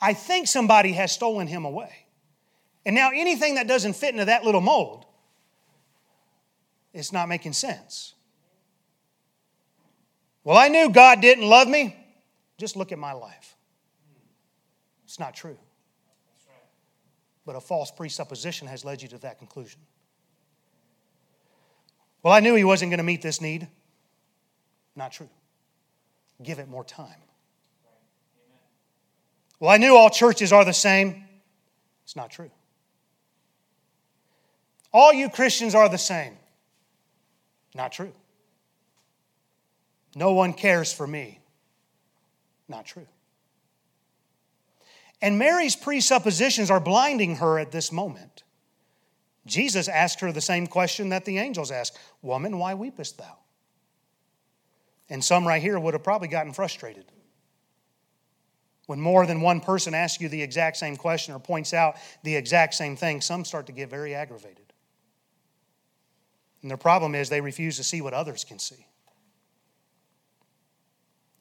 I 0.00 0.14
think 0.14 0.48
somebody 0.48 0.92
has 0.92 1.12
stolen 1.12 1.46
him 1.46 1.64
away. 1.64 2.06
And 2.86 2.94
now 2.94 3.10
anything 3.14 3.56
that 3.56 3.68
doesn't 3.68 3.94
fit 3.94 4.12
into 4.12 4.26
that 4.26 4.44
little 4.44 4.60
mold, 4.60 5.06
it's 6.92 7.12
not 7.12 7.28
making 7.28 7.52
sense. 7.52 8.14
Well, 10.44 10.56
I 10.56 10.68
knew 10.68 10.90
God 10.90 11.20
didn't 11.20 11.48
love 11.48 11.68
me. 11.68 11.96
Just 12.58 12.76
look 12.76 12.92
at 12.92 12.98
my 12.98 13.12
life. 13.12 13.56
It's 15.04 15.18
not 15.18 15.34
true. 15.34 15.58
But 17.46 17.56
a 17.56 17.60
false 17.60 17.90
presupposition 17.90 18.68
has 18.68 18.84
led 18.84 19.02
you 19.02 19.08
to 19.08 19.18
that 19.18 19.38
conclusion. 19.38 19.80
Well, 22.24 22.32
I 22.32 22.40
knew 22.40 22.54
he 22.54 22.64
wasn't 22.64 22.90
going 22.90 22.98
to 22.98 23.04
meet 23.04 23.20
this 23.20 23.42
need. 23.42 23.68
Not 24.96 25.12
true. 25.12 25.28
Give 26.42 26.58
it 26.58 26.68
more 26.68 26.82
time. 26.82 27.20
Well, 29.60 29.70
I 29.70 29.76
knew 29.76 29.94
all 29.94 30.08
churches 30.08 30.52
are 30.52 30.64
the 30.64 30.72
same. 30.72 31.24
It's 32.02 32.16
not 32.16 32.30
true. 32.30 32.50
All 34.92 35.12
you 35.12 35.28
Christians 35.28 35.74
are 35.74 35.88
the 35.88 35.98
same. 35.98 36.36
Not 37.74 37.92
true. 37.92 38.12
No 40.14 40.32
one 40.32 40.54
cares 40.54 40.92
for 40.92 41.06
me. 41.06 41.40
Not 42.68 42.86
true. 42.86 43.06
And 45.20 45.38
Mary's 45.38 45.76
presuppositions 45.76 46.70
are 46.70 46.80
blinding 46.80 47.36
her 47.36 47.58
at 47.58 47.70
this 47.70 47.92
moment. 47.92 48.43
Jesus 49.46 49.88
asked 49.88 50.20
her 50.20 50.32
the 50.32 50.40
same 50.40 50.66
question 50.66 51.10
that 51.10 51.24
the 51.24 51.38
angels 51.38 51.70
asked 51.70 51.98
Woman, 52.22 52.58
why 52.58 52.74
weepest 52.74 53.18
thou? 53.18 53.38
And 55.10 55.22
some 55.22 55.46
right 55.46 55.60
here 55.60 55.78
would 55.78 55.94
have 55.94 56.02
probably 56.02 56.28
gotten 56.28 56.52
frustrated. 56.52 57.04
When 58.86 59.00
more 59.00 59.26
than 59.26 59.40
one 59.40 59.60
person 59.60 59.94
asks 59.94 60.20
you 60.20 60.28
the 60.28 60.42
exact 60.42 60.76
same 60.76 60.96
question 60.96 61.34
or 61.34 61.38
points 61.38 61.72
out 61.72 61.96
the 62.22 62.36
exact 62.36 62.74
same 62.74 62.96
thing, 62.96 63.20
some 63.20 63.44
start 63.44 63.66
to 63.66 63.72
get 63.72 63.88
very 63.88 64.14
aggravated. 64.14 64.72
And 66.62 66.70
their 66.70 66.78
problem 66.78 67.14
is 67.14 67.28
they 67.28 67.40
refuse 67.40 67.76
to 67.76 67.84
see 67.84 68.00
what 68.00 68.14
others 68.14 68.44
can 68.44 68.58
see. 68.58 68.86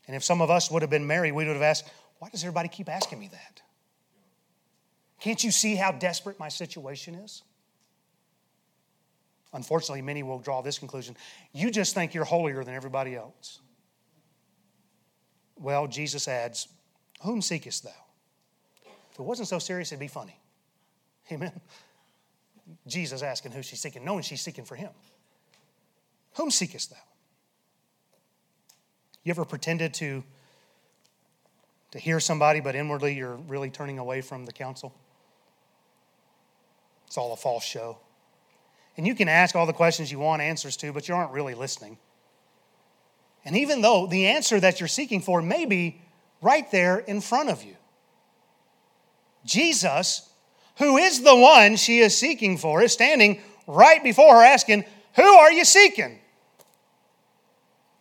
And 0.07 0.15
if 0.15 0.23
some 0.23 0.41
of 0.41 0.49
us 0.49 0.69
would 0.69 0.81
have 0.81 0.89
been 0.89 1.07
Mary, 1.07 1.31
we 1.31 1.45
would 1.45 1.53
have 1.53 1.61
asked, 1.61 1.85
Why 2.19 2.29
does 2.29 2.43
everybody 2.43 2.67
keep 2.67 2.89
asking 2.89 3.19
me 3.19 3.29
that? 3.29 3.61
Can't 5.21 5.41
you 5.41 5.51
see 5.51 5.75
how 5.75 5.93
desperate 5.93 6.39
my 6.39 6.49
situation 6.49 7.15
is? 7.15 7.43
Unfortunately, 9.53 10.01
many 10.01 10.23
will 10.23 10.39
draw 10.39 10.61
this 10.61 10.79
conclusion 10.79 11.15
you 11.53 11.69
just 11.69 11.93
think 11.93 12.13
you're 12.13 12.25
holier 12.25 12.63
than 12.63 12.73
everybody 12.73 13.15
else. 13.15 13.59
Well, 15.59 15.87
Jesus 15.87 16.27
adds, 16.27 16.67
Whom 17.21 17.41
seekest 17.41 17.83
thou? 17.83 17.91
If 19.11 19.19
it 19.19 19.23
wasn't 19.23 19.47
so 19.47 19.59
serious, 19.59 19.91
it'd 19.91 19.99
be 19.99 20.07
funny. 20.07 20.39
Amen. 21.31 21.61
Jesus 22.87 23.21
asking 23.21 23.51
who 23.51 23.61
she's 23.61 23.79
seeking, 23.79 24.03
knowing 24.03 24.23
she's 24.23 24.41
seeking 24.41 24.65
for 24.65 24.75
him. 24.75 24.89
Whom 26.35 26.49
seekest 26.49 26.89
thou? 26.89 26.97
You 29.23 29.29
ever 29.31 29.45
pretended 29.45 29.93
to, 29.95 30.23
to 31.91 31.99
hear 31.99 32.19
somebody, 32.19 32.59
but 32.59 32.75
inwardly 32.75 33.13
you're 33.13 33.35
really 33.35 33.69
turning 33.69 33.99
away 33.99 34.21
from 34.21 34.45
the 34.45 34.51
counsel? 34.51 34.93
It's 37.07 37.17
all 37.17 37.31
a 37.31 37.37
false 37.37 37.63
show. 37.63 37.99
And 38.95 39.07
you 39.07 39.15
can 39.15 39.27
ask 39.27 39.55
all 39.55 39.65
the 39.65 39.73
questions 39.73 40.11
you 40.11 40.19
want 40.19 40.41
answers 40.41 40.77
to, 40.77 40.93
but 40.93 41.07
you 41.07 41.15
aren't 41.15 41.31
really 41.31 41.55
listening. 41.55 41.97
And 43.45 43.57
even 43.57 43.81
though 43.81 44.07
the 44.07 44.27
answer 44.27 44.59
that 44.59 44.79
you're 44.79 44.87
seeking 44.87 45.21
for 45.21 45.41
may 45.41 45.65
be 45.65 46.01
right 46.41 46.69
there 46.71 46.99
in 46.99 47.21
front 47.21 47.49
of 47.49 47.63
you, 47.63 47.75
Jesus, 49.45 50.29
who 50.77 50.97
is 50.97 51.21
the 51.23 51.35
one 51.35 51.75
she 51.75 51.99
is 51.99 52.17
seeking 52.17 52.57
for, 52.57 52.81
is 52.81 52.93
standing 52.93 53.41
right 53.67 54.03
before 54.03 54.35
her 54.35 54.43
asking, 54.43 54.85
Who 55.15 55.23
are 55.23 55.51
you 55.51 55.65
seeking? 55.65 56.19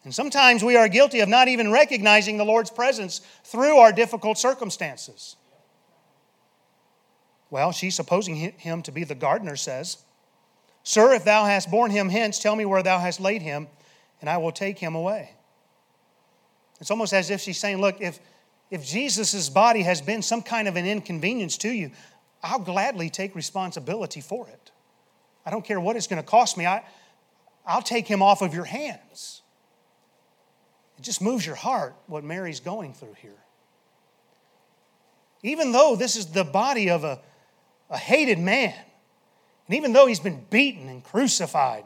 And 0.05 0.15
sometimes 0.15 0.65
we 0.65 0.77
are 0.77 0.89
guilty 0.89 1.21
of 1.21 1.29
not 1.29 1.49
even 1.49 1.71
recognizing 1.71 2.37
the 2.37 2.45
Lord's 2.45 2.71
presence 2.71 3.21
through 3.45 3.79
our 3.79 3.93
difficult 3.93 4.37
circumstances. 4.37 5.37
Well, 7.51 7.71
she's 7.71 7.95
supposing 7.95 8.35
him 8.35 8.83
to 8.83 8.93
be 8.93 9.05
the 9.05 9.15
gardener, 9.15 9.57
says, 9.57 9.99
Sir, 10.85 11.15
if 11.15 11.25
thou 11.25 11.45
hast 11.45 11.71
borne 11.71 11.91
him 11.91 12.09
hence, 12.09 12.39
tell 12.39 12.57
me 12.57 12.65
where 12.65 12.83
thou 12.83 12.99
hast 12.99 13.21
laid 13.21 13.43
him, 13.43 13.69
and 14.21 14.29
I 14.29 14.39
will 14.39 14.53
take 14.53 14.79
him 14.79 14.95
away. 14.95 15.31
It's 16.81 16.91
almost 16.91 17.13
as 17.13 17.31
if 17.31 17.41
she's 17.41 17.59
saying, 17.59 17.81
Look, 17.81 18.01
if, 18.01 18.19
if 18.71 18.85
Jesus' 18.85 19.49
body 19.49 19.83
has 19.83 20.03
been 20.03 20.23
some 20.23 20.43
kind 20.43 20.67
of 20.67 20.77
an 20.77 20.87
inconvenience 20.87 21.57
to 21.59 21.71
you, 21.71 21.93
I'll 22.43 22.59
gladly 22.59 23.09
take 23.09 23.37
responsibility 23.37 24.21
for 24.21 24.49
it. 24.49 24.73
I 25.47 25.51
don't 25.51 25.65
care 25.65 25.79
what 25.79 25.97
it's 25.97 26.09
going 26.09 26.21
to 26.21 26.29
cost 26.29 26.57
me, 26.57 26.67
I, 26.67 26.83
I'll 27.65 27.83
take 27.83 28.09
him 28.09 28.23
off 28.23 28.43
of 28.43 28.55
your 28.55 28.65
hands. 28.65 29.43
It 30.99 31.03
just 31.03 31.23
moves 31.23 31.47
your 31.47 31.55
heart 31.55 31.95
what 32.07 32.25
Mary's 32.25 32.61
going 32.61 32.95
through 32.95 33.15
here. 33.21 33.39
Even 35.43 35.73
though 35.73 35.97
this 35.97 36.17
is 36.17 36.27
the 36.27 36.45
body 36.45 36.91
of 36.91 37.05
a, 37.05 37.21
a 37.91 37.99
hated 37.99 38.39
man, 38.39 38.75
and 39.73 39.79
even 39.79 39.95
though 39.95 40.07
he's 40.07 40.21
been 40.21 40.45
beaten 40.51 40.87
and 40.91 41.03
crucified, 41.03 41.85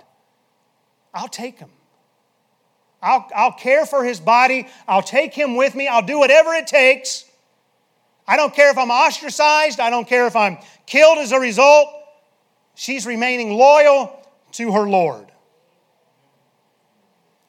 I'll 1.14 1.28
take 1.28 1.60
him. 1.60 1.70
I'll, 3.00 3.28
I'll 3.32 3.52
care 3.52 3.86
for 3.86 4.02
his 4.02 4.18
body. 4.18 4.66
I'll 4.88 5.04
take 5.04 5.32
him 5.32 5.54
with 5.54 5.76
me. 5.76 5.86
I'll 5.86 6.04
do 6.04 6.18
whatever 6.18 6.52
it 6.54 6.66
takes. 6.66 7.24
I 8.26 8.36
don't 8.36 8.52
care 8.52 8.72
if 8.72 8.76
I'm 8.76 8.90
ostracized. 8.90 9.78
I 9.78 9.90
don't 9.90 10.08
care 10.08 10.26
if 10.26 10.34
I'm 10.34 10.58
killed 10.86 11.18
as 11.18 11.30
a 11.30 11.38
result. 11.38 11.88
She's 12.74 13.06
remaining 13.06 13.52
loyal 13.52 14.20
to 14.54 14.72
her 14.72 14.88
Lord. 14.88 15.30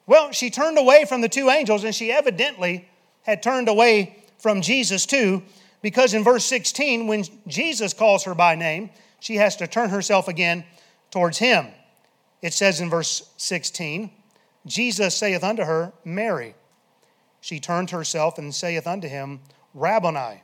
Well, 0.06 0.30
she 0.30 0.50
turned 0.50 0.78
away 0.78 1.04
from 1.04 1.20
the 1.20 1.28
two 1.28 1.50
angels, 1.50 1.82
and 1.82 1.92
she 1.92 2.12
evidently 2.12 2.88
had 3.22 3.42
turned 3.42 3.68
away 3.68 4.22
from 4.38 4.62
Jesus 4.62 5.04
too, 5.04 5.42
because 5.82 6.14
in 6.14 6.22
verse 6.22 6.44
16, 6.44 7.08
when 7.08 7.24
Jesus 7.48 7.92
calls 7.92 8.22
her 8.22 8.36
by 8.36 8.54
name, 8.54 8.90
she 9.20 9.36
has 9.36 9.56
to 9.56 9.66
turn 9.66 9.90
herself 9.90 10.28
again 10.28 10.64
towards 11.10 11.38
him. 11.38 11.68
It 12.42 12.52
says 12.52 12.80
in 12.80 12.90
verse 12.90 13.30
16, 13.36 14.10
Jesus 14.66 15.16
saith 15.16 15.42
unto 15.42 15.64
her, 15.64 15.92
Mary. 16.04 16.54
She 17.40 17.60
turned 17.60 17.90
herself 17.90 18.38
and 18.38 18.54
saith 18.54 18.86
unto 18.86 19.08
him, 19.08 19.40
Rabboni, 19.74 20.42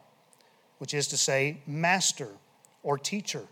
which 0.78 0.94
is 0.94 1.08
to 1.08 1.16
say, 1.16 1.58
Master 1.66 2.28
or 2.82 2.98
Teacher. 2.98 3.44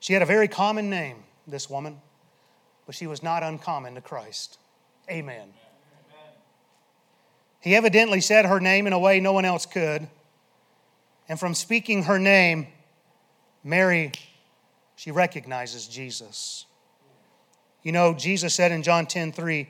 She 0.00 0.12
had 0.12 0.22
a 0.22 0.26
very 0.26 0.48
common 0.48 0.90
name, 0.90 1.24
this 1.46 1.68
woman, 1.68 2.00
but 2.86 2.94
she 2.94 3.06
was 3.06 3.22
not 3.22 3.42
uncommon 3.42 3.94
to 3.94 4.00
Christ. 4.00 4.58
Amen. 5.10 5.52
He 7.60 7.74
evidently 7.74 8.20
said 8.20 8.46
her 8.46 8.60
name 8.60 8.86
in 8.86 8.92
a 8.92 8.98
way 8.98 9.20
no 9.20 9.32
one 9.32 9.44
else 9.44 9.66
could. 9.66 10.08
And 11.28 11.38
from 11.38 11.54
speaking 11.54 12.04
her 12.04 12.18
name, 12.18 12.68
Mary, 13.68 14.12
she 14.96 15.10
recognizes 15.10 15.86
Jesus. 15.86 16.64
You 17.82 17.92
know, 17.92 18.14
Jesus 18.14 18.54
said 18.54 18.72
in 18.72 18.82
John 18.82 19.04
10 19.04 19.32
3, 19.32 19.68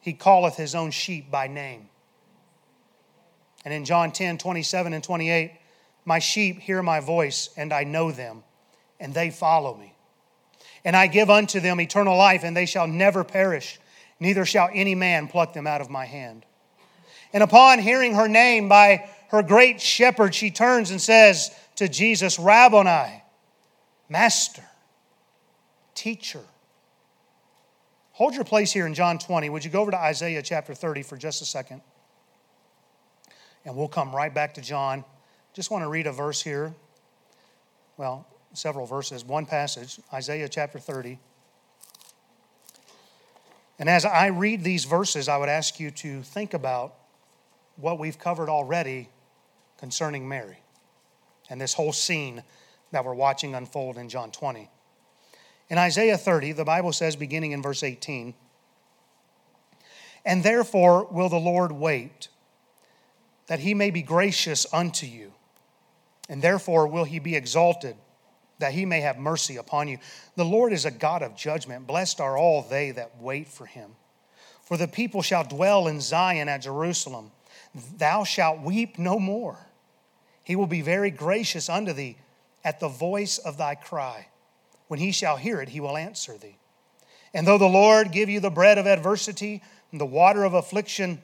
He 0.00 0.12
calleth 0.12 0.56
His 0.56 0.74
own 0.74 0.90
sheep 0.90 1.30
by 1.30 1.46
name. 1.46 1.88
And 3.64 3.72
in 3.72 3.84
John 3.84 4.10
10 4.10 4.38
27 4.38 4.92
and 4.92 5.04
28, 5.04 5.52
My 6.04 6.18
sheep 6.18 6.58
hear 6.58 6.82
my 6.82 6.98
voice, 6.98 7.50
and 7.56 7.72
I 7.72 7.84
know 7.84 8.10
them, 8.10 8.42
and 8.98 9.14
they 9.14 9.30
follow 9.30 9.76
me. 9.76 9.94
And 10.84 10.96
I 10.96 11.06
give 11.06 11.30
unto 11.30 11.60
them 11.60 11.80
eternal 11.80 12.16
life, 12.16 12.42
and 12.42 12.56
they 12.56 12.66
shall 12.66 12.88
never 12.88 13.22
perish, 13.22 13.78
neither 14.18 14.44
shall 14.44 14.68
any 14.72 14.96
man 14.96 15.28
pluck 15.28 15.52
them 15.52 15.68
out 15.68 15.80
of 15.80 15.90
my 15.90 16.06
hand. 16.06 16.44
And 17.32 17.44
upon 17.44 17.78
hearing 17.78 18.16
her 18.16 18.26
name 18.26 18.68
by 18.68 19.08
her 19.28 19.44
great 19.44 19.80
shepherd, 19.80 20.34
she 20.34 20.50
turns 20.50 20.90
and 20.90 21.00
says 21.00 21.52
to 21.80 21.88
Jesus, 21.88 22.38
Rabboni, 22.38 23.22
Master, 24.10 24.62
Teacher. 25.94 26.42
Hold 28.12 28.34
your 28.34 28.44
place 28.44 28.70
here 28.70 28.86
in 28.86 28.92
John 28.92 29.18
20. 29.18 29.48
Would 29.48 29.64
you 29.64 29.70
go 29.70 29.80
over 29.80 29.90
to 29.90 29.96
Isaiah 29.96 30.42
chapter 30.42 30.74
30 30.74 31.02
for 31.02 31.16
just 31.16 31.40
a 31.40 31.46
second? 31.46 31.80
And 33.64 33.74
we'll 33.74 33.88
come 33.88 34.14
right 34.14 34.32
back 34.32 34.52
to 34.54 34.60
John. 34.60 35.06
Just 35.54 35.70
want 35.70 35.82
to 35.82 35.88
read 35.88 36.06
a 36.06 36.12
verse 36.12 36.42
here. 36.42 36.74
Well, 37.96 38.26
several 38.52 38.84
verses, 38.84 39.24
one 39.24 39.46
passage, 39.46 39.98
Isaiah 40.12 40.50
chapter 40.50 40.78
30. 40.78 41.18
And 43.78 43.88
as 43.88 44.04
I 44.04 44.26
read 44.26 44.62
these 44.62 44.84
verses, 44.84 45.30
I 45.30 45.38
would 45.38 45.48
ask 45.48 45.80
you 45.80 45.90
to 45.92 46.20
think 46.24 46.52
about 46.52 46.94
what 47.76 47.98
we've 47.98 48.18
covered 48.18 48.50
already 48.50 49.08
concerning 49.78 50.28
Mary 50.28 50.58
and 51.50 51.60
this 51.60 51.74
whole 51.74 51.92
scene 51.92 52.42
that 52.92 53.04
we're 53.04 53.14
watching 53.14 53.54
unfold 53.54 53.98
in 53.98 54.08
John 54.08 54.30
20. 54.30 54.70
In 55.68 55.78
Isaiah 55.78 56.16
30, 56.16 56.52
the 56.52 56.64
Bible 56.64 56.92
says, 56.92 57.16
beginning 57.16 57.52
in 57.52 57.62
verse 57.62 57.82
18, 57.82 58.34
And 60.24 60.42
therefore 60.42 61.06
will 61.10 61.28
the 61.28 61.36
Lord 61.36 61.72
wait, 61.72 62.28
that 63.48 63.60
he 63.60 63.74
may 63.74 63.90
be 63.90 64.02
gracious 64.02 64.66
unto 64.72 65.06
you, 65.06 65.32
and 66.28 66.40
therefore 66.40 66.86
will 66.86 67.04
he 67.04 67.18
be 67.18 67.36
exalted, 67.36 67.96
that 68.58 68.72
he 68.72 68.86
may 68.86 69.00
have 69.00 69.18
mercy 69.18 69.56
upon 69.56 69.88
you. 69.88 69.98
The 70.36 70.44
Lord 70.44 70.72
is 70.72 70.84
a 70.84 70.90
God 70.90 71.22
of 71.22 71.36
judgment. 71.36 71.86
Blessed 71.86 72.20
are 72.20 72.36
all 72.36 72.62
they 72.62 72.92
that 72.92 73.20
wait 73.20 73.48
for 73.48 73.66
him. 73.66 73.96
For 74.62 74.76
the 74.76 74.88
people 74.88 75.22
shall 75.22 75.44
dwell 75.44 75.88
in 75.88 76.00
Zion 76.00 76.48
at 76.48 76.62
Jerusalem 76.62 77.32
Thou 77.74 78.24
shalt 78.24 78.60
weep 78.60 78.98
no 78.98 79.18
more. 79.18 79.58
He 80.44 80.56
will 80.56 80.66
be 80.66 80.82
very 80.82 81.10
gracious 81.10 81.68
unto 81.68 81.92
thee 81.92 82.16
at 82.64 82.80
the 82.80 82.88
voice 82.88 83.38
of 83.38 83.56
thy 83.56 83.74
cry. 83.74 84.28
When 84.88 85.00
he 85.00 85.12
shall 85.12 85.36
hear 85.36 85.60
it, 85.60 85.70
he 85.70 85.80
will 85.80 85.96
answer 85.96 86.36
thee. 86.36 86.56
And 87.32 87.46
though 87.46 87.58
the 87.58 87.66
Lord 87.66 88.12
give 88.12 88.28
you 88.28 88.40
the 88.40 88.50
bread 88.50 88.78
of 88.78 88.86
adversity 88.86 89.62
and 89.92 90.00
the 90.00 90.06
water 90.06 90.44
of 90.44 90.54
affliction, 90.54 91.22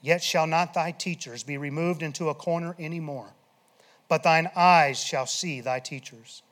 yet 0.00 0.22
shall 0.22 0.46
not 0.46 0.74
thy 0.74 0.90
teachers 0.90 1.42
be 1.42 1.56
removed 1.56 2.02
into 2.02 2.28
a 2.28 2.34
corner 2.34 2.76
any 2.78 3.00
more. 3.00 3.32
But 4.08 4.22
thine 4.22 4.50
eyes 4.54 5.02
shall 5.02 5.26
see 5.26 5.60
thy 5.60 5.80
teachers, 5.80 6.42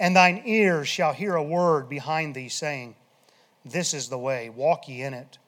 and 0.00 0.16
thine 0.16 0.42
ears 0.44 0.88
shall 0.88 1.12
hear 1.12 1.36
a 1.36 1.42
word 1.42 1.88
behind 1.88 2.34
thee, 2.34 2.48
saying, 2.48 2.96
This 3.64 3.94
is 3.94 4.08
the 4.08 4.18
way, 4.18 4.50
walk 4.50 4.88
ye 4.88 5.02
in 5.02 5.14
it, 5.14 5.38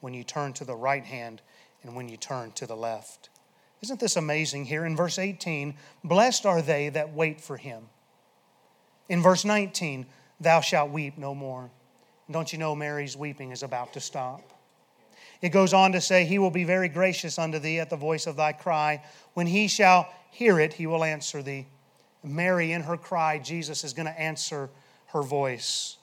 when 0.00 0.14
ye 0.14 0.24
turn 0.24 0.52
to 0.54 0.64
the 0.64 0.74
right 0.74 1.04
hand 1.04 1.40
and 1.84 1.94
when 1.94 2.08
you 2.08 2.16
turn 2.16 2.50
to 2.52 2.66
the 2.66 2.76
left. 2.76 3.28
Isn't 3.82 3.98
this 3.98 4.16
amazing 4.16 4.66
here 4.66 4.84
in 4.84 4.96
verse 4.96 5.18
18? 5.18 5.74
Blessed 6.04 6.46
are 6.46 6.62
they 6.62 6.88
that 6.90 7.12
wait 7.12 7.40
for 7.40 7.56
him. 7.56 7.88
In 9.08 9.20
verse 9.20 9.44
19, 9.44 10.06
thou 10.40 10.60
shalt 10.60 10.90
weep 10.90 11.18
no 11.18 11.34
more. 11.34 11.70
Don't 12.30 12.52
you 12.52 12.58
know 12.58 12.76
Mary's 12.76 13.16
weeping 13.16 13.50
is 13.50 13.64
about 13.64 13.92
to 13.94 14.00
stop? 14.00 14.40
It 15.40 15.48
goes 15.48 15.74
on 15.74 15.90
to 15.92 16.00
say, 16.00 16.24
He 16.24 16.38
will 16.38 16.52
be 16.52 16.62
very 16.62 16.88
gracious 16.88 17.38
unto 17.38 17.58
thee 17.58 17.80
at 17.80 17.90
the 17.90 17.96
voice 17.96 18.28
of 18.28 18.36
thy 18.36 18.52
cry. 18.52 19.02
When 19.34 19.48
he 19.48 19.66
shall 19.66 20.08
hear 20.30 20.60
it, 20.60 20.74
he 20.74 20.86
will 20.86 21.02
answer 21.02 21.42
thee. 21.42 21.66
Mary, 22.22 22.70
in 22.70 22.82
her 22.82 22.96
cry, 22.96 23.38
Jesus 23.38 23.82
is 23.82 23.92
going 23.92 24.06
to 24.06 24.18
answer 24.18 24.70
her 25.08 25.22
voice. 25.22 25.96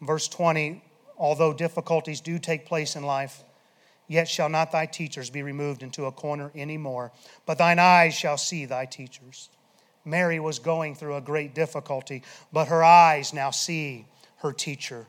Verse 0.00 0.26
20, 0.26 0.82
although 1.16 1.52
difficulties 1.52 2.20
do 2.20 2.40
take 2.40 2.66
place 2.66 2.96
in 2.96 3.04
life, 3.04 3.44
Yet 4.08 4.28
shall 4.28 4.48
not 4.48 4.72
thy 4.72 4.86
teachers 4.86 5.30
be 5.30 5.42
removed 5.42 5.82
into 5.82 6.06
a 6.06 6.12
corner 6.12 6.52
any 6.54 6.78
more, 6.78 7.12
but 7.44 7.58
thine 7.58 7.78
eyes 7.78 8.14
shall 8.14 8.36
see 8.38 8.64
thy 8.64 8.86
teachers. 8.86 9.48
Mary 10.04 10.38
was 10.38 10.60
going 10.60 10.94
through 10.94 11.16
a 11.16 11.20
great 11.20 11.54
difficulty, 11.54 12.22
but 12.52 12.68
her 12.68 12.84
eyes 12.84 13.32
now 13.32 13.50
see 13.50 14.06
her 14.38 14.52
teacher. 14.52 15.06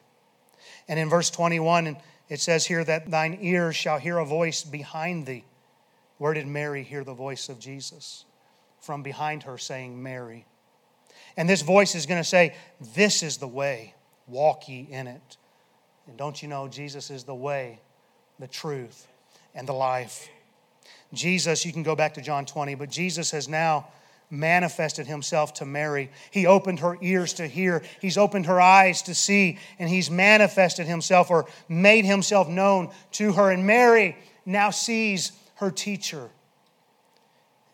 And 0.87 0.99
in 0.99 1.09
verse 1.09 1.29
21, 1.29 1.97
it 2.29 2.39
says 2.39 2.65
here 2.65 2.83
that 2.83 3.09
thine 3.11 3.37
ears 3.41 3.75
shall 3.75 3.99
hear 3.99 4.17
a 4.17 4.25
voice 4.25 4.63
behind 4.63 5.25
thee. 5.25 5.45
Where 6.17 6.33
did 6.33 6.47
Mary 6.47 6.83
hear 6.83 7.03
the 7.03 7.13
voice 7.13 7.49
of 7.49 7.59
Jesus? 7.59 8.25
From 8.81 9.03
behind 9.03 9.43
her 9.43 9.57
saying, 9.57 10.01
Mary. 10.01 10.45
And 11.35 11.47
this 11.47 11.61
voice 11.61 11.93
is 11.93 12.07
going 12.07 12.19
to 12.21 12.27
say, 12.27 12.55
This 12.95 13.21
is 13.21 13.37
the 13.37 13.47
way, 13.47 13.93
walk 14.25 14.67
ye 14.67 14.87
in 14.89 15.07
it. 15.07 15.37
And 16.07 16.17
don't 16.17 16.41
you 16.41 16.47
know, 16.47 16.67
Jesus 16.67 17.11
is 17.11 17.23
the 17.25 17.35
way, 17.35 17.79
the 18.39 18.47
truth, 18.47 19.07
and 19.55 19.67
the 19.67 19.73
life. 19.73 20.29
Jesus, 21.13 21.65
you 21.65 21.73
can 21.73 21.83
go 21.83 21.95
back 21.95 22.15
to 22.15 22.21
John 22.21 22.45
20, 22.45 22.75
but 22.75 22.89
Jesus 22.89 23.31
has 23.31 23.47
now 23.47 23.87
manifested 24.29 25.07
himself 25.07 25.53
to 25.55 25.65
Mary. 25.65 26.09
He 26.31 26.45
opened 26.45 26.79
her 26.79 26.97
ears 27.01 27.33
to 27.33 27.47
hear, 27.47 27.81
he's 28.01 28.17
opened 28.17 28.45
her 28.47 28.59
eyes 28.59 29.01
to 29.03 29.15
see, 29.15 29.57
and 29.79 29.89
he's 29.89 30.11
manifested 30.11 30.85
himself 30.85 31.31
or 31.31 31.45
made 31.69 32.05
himself 32.05 32.47
known 32.49 32.91
to 33.13 33.33
her. 33.33 33.51
And 33.51 33.65
Mary 33.65 34.17
now 34.45 34.69
sees 34.69 35.31
her 35.55 35.71
teacher. 35.71 36.29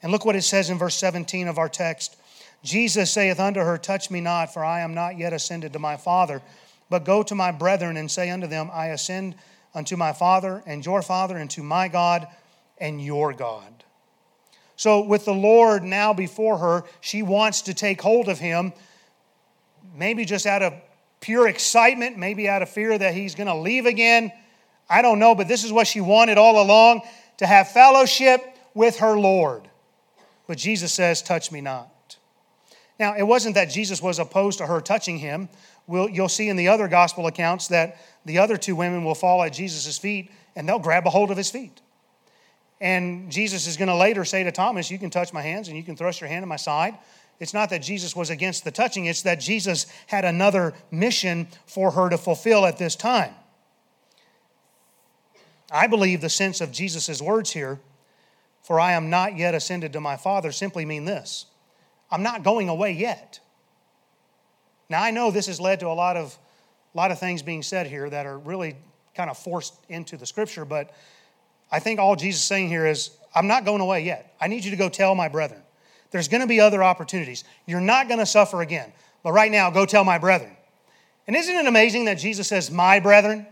And 0.04 0.12
look 0.12 0.26
what 0.26 0.36
it 0.36 0.44
says 0.44 0.70
in 0.70 0.78
verse 0.78 0.96
17 0.96 1.48
of 1.48 1.58
our 1.58 1.70
text 1.70 2.18
Jesus 2.64 3.12
saith 3.12 3.40
unto 3.40 3.60
her, 3.60 3.78
Touch 3.78 4.10
me 4.10 4.22
not, 4.22 4.54
for 4.54 4.64
I 4.64 4.80
am 4.80 4.94
not 4.94 5.18
yet 5.18 5.34
ascended 5.34 5.74
to 5.74 5.80
my 5.80 5.98
Father, 5.98 6.42
but 6.90 7.04
go 7.04 7.22
to 7.24 7.36
my 7.36 7.52
brethren 7.52 7.98
and 7.98 8.10
say 8.10 8.30
unto 8.30 8.48
them, 8.48 8.70
I 8.72 8.88
ascend 8.88 9.36
unto 9.74 9.96
my 9.96 10.14
Father 10.14 10.64
and 10.66 10.86
your 10.86 11.02
Father, 11.02 11.38
and 11.38 11.50
to 11.52 11.64
my 11.64 11.88
God 11.88 12.28
and 12.78 13.04
your 13.04 13.34
God. 13.34 13.84
So, 14.76 15.02
with 15.02 15.26
the 15.26 15.34
Lord 15.34 15.84
now 15.84 16.14
before 16.14 16.58
her, 16.58 16.84
she 17.02 17.22
wants 17.22 17.64
to 17.64 17.74
take 17.74 18.02
hold 18.02 18.28
of 18.28 18.40
him, 18.40 18.74
maybe 19.96 20.26
just 20.26 20.46
out 20.46 20.62
of 20.62 20.74
pure 21.22 21.48
excitement, 21.48 22.18
maybe 22.18 22.50
out 22.50 22.62
of 22.62 22.70
fear 22.70 22.98
that 22.98 23.14
he's 23.14 23.36
going 23.36 23.48
to 23.48 23.56
leave 23.56 23.86
again. 23.86 24.32
I 24.90 25.02
don't 25.02 25.20
know, 25.20 25.36
but 25.36 25.48
this 25.48 25.64
is 25.64 25.72
what 25.72 25.88
she 25.88 26.02
wanted 26.02 26.38
all 26.38 26.62
along 26.62 27.02
to 27.38 27.48
have 27.48 27.72
fellowship 27.72 28.42
with 28.74 28.98
her 28.98 29.18
Lord. 29.18 29.70
But 30.48 30.58
Jesus 30.58 30.92
says, 30.92 31.22
Touch 31.22 31.52
me 31.52 31.62
not. 31.62 31.90
Now, 33.00 33.16
it 33.16 33.24
wasn't 33.24 33.56
that 33.56 33.66
Jesus 33.66 34.02
was 34.02 34.20
opposed 34.20 34.60
to 34.60 34.68
her 34.68 34.80
touching 34.80 35.18
him. 35.18 35.50
We'll, 35.88 36.10
you'll 36.10 36.30
see 36.30 36.50
in 36.50 36.56
the 36.56 36.70
other 36.70 36.88
gospel 36.88 37.28
accounts 37.28 37.68
that 37.68 37.98
the 38.26 38.40
other 38.40 38.58
two 38.58 38.76
women 38.76 39.04
will 39.04 39.16
fall 39.16 39.44
at 39.44 39.54
Jesus' 39.54 39.98
feet 39.98 40.32
and 40.56 40.68
they'll 40.68 40.80
grab 40.80 41.06
a 41.06 41.10
hold 41.10 41.32
of 41.32 41.38
his 41.38 41.50
feet. 41.50 41.82
And 42.80 43.32
Jesus 43.32 43.68
is 43.68 43.78
going 43.78 43.88
to 43.88 43.96
later 43.96 44.26
say 44.26 44.44
to 44.44 44.52
Thomas, 44.52 44.92
You 44.92 45.00
can 45.00 45.10
touch 45.10 45.34
my 45.34 45.42
hands 45.42 45.68
and 45.68 45.78
you 45.78 45.84
can 45.84 45.96
thrust 45.96 46.22
your 46.22 46.30
hand 46.30 46.44
in 46.44 46.50
my 46.50 46.58
side. 46.58 46.98
It's 47.40 47.54
not 47.54 47.70
that 47.72 47.80
Jesus 47.80 48.16
was 48.16 48.30
against 48.30 48.64
the 48.64 48.72
touching, 48.72 49.06
it's 49.06 49.24
that 49.24 49.40
Jesus 49.40 49.88
had 50.08 50.24
another 50.24 50.74
mission 50.92 51.48
for 51.66 51.92
her 51.92 52.10
to 52.10 52.18
fulfill 52.18 52.66
at 52.66 52.78
this 52.78 52.96
time. 52.96 53.34
I 55.72 55.88
believe 55.88 56.22
the 56.22 56.30
sense 56.30 56.62
of 56.62 56.72
Jesus' 56.72 57.22
words 57.22 57.52
here, 57.52 57.80
for 58.62 58.80
I 58.80 58.94
am 58.94 59.10
not 59.10 59.38
yet 59.38 59.56
ascended 59.56 59.94
to 59.94 60.00
my 60.00 60.16
Father, 60.16 60.52
simply 60.52 60.86
mean 60.86 61.06
this 61.06 61.48
I'm 62.12 62.24
not 62.24 62.44
going 62.44 62.70
away 62.70 62.92
yet. 62.92 63.40
Now, 64.94 65.02
I 65.02 65.10
know 65.10 65.32
this 65.32 65.48
has 65.48 65.60
led 65.60 65.80
to 65.80 65.88
a 65.88 65.98
lot 65.98 66.18
of 66.18 66.38
a 66.94 66.98
lot 66.98 67.10
of 67.10 67.18
things 67.18 67.42
being 67.42 67.64
said 67.64 67.88
here 67.88 68.08
that 68.12 68.28
are 68.28 68.38
really 68.38 68.76
kind 69.16 69.32
of 69.32 69.40
forced 69.40 69.74
into 69.90 70.18
the 70.18 70.28
scripture, 70.28 70.66
but 70.66 70.94
I 71.72 71.80
think 71.80 72.00
all 72.00 72.16
Jesus 72.16 72.42
is 72.42 72.48
saying 72.48 72.68
here 72.68 72.86
is, 72.86 73.10
I'm 73.34 73.48
not 73.48 73.66
going 73.66 73.82
away 73.82 74.06
yet. 74.06 74.36
I 74.40 74.46
need 74.46 74.64
you 74.64 74.70
to 74.70 74.78
go 74.78 74.90
tell 74.90 75.16
my 75.16 75.30
brethren. 75.30 75.64
There's 76.12 76.28
going 76.28 76.42
to 76.42 76.48
be 76.48 76.60
other 76.60 76.84
opportunities. 76.84 77.44
You're 77.66 77.82
not 77.82 78.08
going 78.08 78.20
to 78.20 78.26
suffer 78.28 78.62
again. 78.62 78.94
But 79.24 79.32
right 79.32 79.52
now, 79.52 79.72
go 79.72 79.88
tell 79.88 80.04
my 80.04 80.20
brethren. 80.20 80.56
And 81.26 81.36
isn't 81.36 81.56
it 81.56 81.66
amazing 81.66 82.06
that 82.06 82.20
Jesus 82.20 82.48
says, 82.48 82.70
my 82.70 83.00
brethren? 83.00 83.48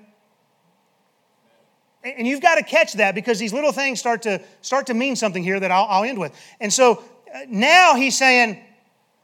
And 2.04 2.28
you've 2.28 2.42
got 2.42 2.60
to 2.60 2.64
catch 2.64 2.94
that 2.94 3.16
because 3.16 3.40
these 3.40 3.52
little 3.52 3.72
things 3.72 4.00
start 4.00 4.22
to, 4.22 4.44
start 4.62 4.86
to 4.86 4.94
mean 4.94 5.16
something 5.16 5.44
here 5.44 5.60
that 5.60 5.72
I'll, 5.72 5.88
I'll 5.90 6.04
end 6.04 6.20
with. 6.20 6.40
And 6.60 6.72
so 6.72 7.04
uh, 7.34 7.40
now 7.48 7.96
he's 7.96 8.16
saying, 8.16 8.64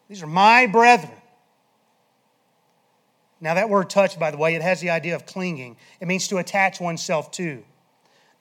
These 0.10 0.23
are 0.23 0.27
my 0.27 0.65
brethren. 0.65 1.13
Now, 3.39 3.54
that 3.54 3.69
word 3.69 3.89
touch, 3.89 4.19
by 4.19 4.32
the 4.32 4.38
way, 4.38 4.56
it 4.56 4.62
has 4.62 4.82
the 4.82 4.89
idea 4.89 5.15
of 5.15 5.26
clinging. 5.26 5.78
It 6.02 6.08
means 6.08 6.28
to 6.30 6.38
attach 6.38 6.80
oneself 6.80 7.32
to. 7.32 7.63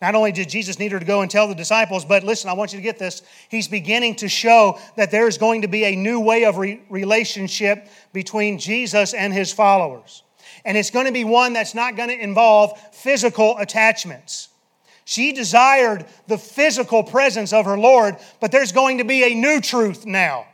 Not 0.00 0.14
only 0.14 0.32
did 0.32 0.50
Jesus 0.50 0.78
need 0.78 0.92
her 0.92 0.98
to 0.98 1.04
go 1.04 1.22
and 1.22 1.30
tell 1.30 1.48
the 1.48 1.54
disciples, 1.54 2.04
but 2.04 2.22
listen, 2.22 2.50
I 2.50 2.52
want 2.52 2.72
you 2.72 2.78
to 2.78 2.82
get 2.82 2.98
this. 2.98 3.22
He's 3.48 3.66
beginning 3.66 4.16
to 4.16 4.28
show 4.28 4.78
that 4.96 5.11
there's 5.11 5.38
going 5.38 5.62
to 5.62 5.68
be 5.68 5.85
a 5.85 5.96
new 5.96 6.20
way 6.20 6.44
of 6.44 6.59
re- 6.59 6.82
relationship 6.90 7.88
between 8.12 8.59
Jesus 8.59 9.14
and 9.14 9.32
his 9.32 9.52
followers. 9.52 10.22
And 10.64 10.76
it's 10.76 10.90
going 10.90 11.06
to 11.06 11.12
be 11.12 11.24
one 11.24 11.54
that's 11.54 11.74
not 11.74 11.96
going 11.96 12.11
to 12.11 12.18
involve 12.18 12.78
physical 12.92 13.56
attachments. 13.59 14.48
She 15.06 15.32
desired 15.32 16.04
the 16.26 16.37
physical 16.37 17.02
presence 17.02 17.52
of 17.52 17.64
her 17.64 17.78
Lord, 17.78 18.16
but 18.40 18.50
there's 18.50 18.72
going 18.72 18.98
to 18.98 19.04
be 19.04 19.22
a 19.22 19.35
new 19.35 19.61
truth 19.61 20.04
now. 20.04 20.46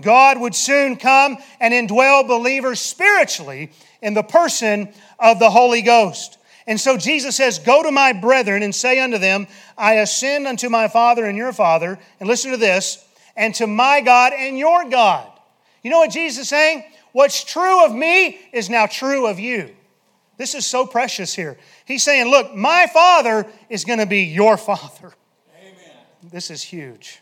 God 0.00 0.40
would 0.40 0.54
soon 0.54 0.96
come 0.96 1.36
and 1.60 1.74
indwell 1.74 2.26
believers 2.26 2.80
spiritually 2.80 3.72
in 4.00 4.14
the 4.14 4.22
person 4.22 4.92
of 5.18 5.38
the 5.38 5.50
Holy 5.50 5.82
Ghost. 5.82 6.38
And 6.66 6.80
so 6.80 6.96
Jesus 6.96 7.36
says, 7.36 7.58
Go 7.58 7.82
to 7.82 7.90
my 7.90 8.12
brethren 8.12 8.62
and 8.62 8.74
say 8.74 9.00
unto 9.00 9.18
them, 9.18 9.46
I 9.76 9.94
ascend 9.94 10.46
unto 10.46 10.68
my 10.68 10.88
Father 10.88 11.24
and 11.24 11.36
your 11.36 11.52
Father, 11.52 11.98
and 12.20 12.28
listen 12.28 12.52
to 12.52 12.56
this, 12.56 13.04
and 13.36 13.54
to 13.56 13.66
my 13.66 14.00
God 14.00 14.32
and 14.32 14.58
your 14.58 14.88
God. 14.88 15.28
You 15.82 15.90
know 15.90 15.98
what 15.98 16.10
Jesus 16.10 16.42
is 16.44 16.48
saying? 16.48 16.84
What's 17.12 17.44
true 17.44 17.84
of 17.84 17.94
me 17.94 18.38
is 18.52 18.70
now 18.70 18.86
true 18.86 19.26
of 19.26 19.38
you. 19.38 19.74
This 20.38 20.54
is 20.54 20.64
so 20.64 20.86
precious 20.86 21.34
here. 21.34 21.58
He's 21.84 22.02
saying, 22.02 22.30
Look, 22.30 22.54
my 22.54 22.86
Father 22.92 23.46
is 23.68 23.84
going 23.84 23.98
to 23.98 24.06
be 24.06 24.22
your 24.22 24.56
Father. 24.56 25.12
Amen. 25.58 25.96
This 26.22 26.50
is 26.50 26.62
huge. 26.62 27.21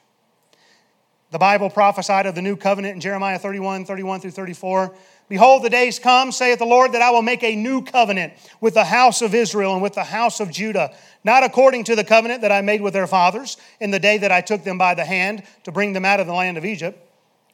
The 1.30 1.38
Bible 1.38 1.70
prophesied 1.70 2.26
of 2.26 2.34
the 2.34 2.42
new 2.42 2.56
covenant 2.56 2.94
in 2.94 3.00
Jeremiah 3.00 3.38
31, 3.38 3.84
31 3.84 4.20
through 4.20 4.32
34. 4.32 4.92
Behold, 5.28 5.62
the 5.62 5.70
days 5.70 6.00
come, 6.00 6.32
saith 6.32 6.58
the 6.58 6.64
Lord, 6.64 6.92
that 6.92 7.02
I 7.02 7.10
will 7.12 7.22
make 7.22 7.44
a 7.44 7.54
new 7.54 7.82
covenant 7.82 8.32
with 8.60 8.74
the 8.74 8.84
house 8.84 9.22
of 9.22 9.32
Israel 9.32 9.74
and 9.74 9.82
with 9.82 9.94
the 9.94 10.02
house 10.02 10.40
of 10.40 10.50
Judah, 10.50 10.92
not 11.22 11.44
according 11.44 11.84
to 11.84 11.94
the 11.94 12.02
covenant 12.02 12.40
that 12.42 12.50
I 12.50 12.62
made 12.62 12.80
with 12.80 12.94
their 12.94 13.06
fathers 13.06 13.56
in 13.78 13.92
the 13.92 14.00
day 14.00 14.18
that 14.18 14.32
I 14.32 14.40
took 14.40 14.64
them 14.64 14.76
by 14.76 14.94
the 14.94 15.04
hand 15.04 15.44
to 15.62 15.70
bring 15.70 15.92
them 15.92 16.04
out 16.04 16.18
of 16.18 16.26
the 16.26 16.32
land 16.32 16.58
of 16.58 16.64
Egypt, 16.64 16.98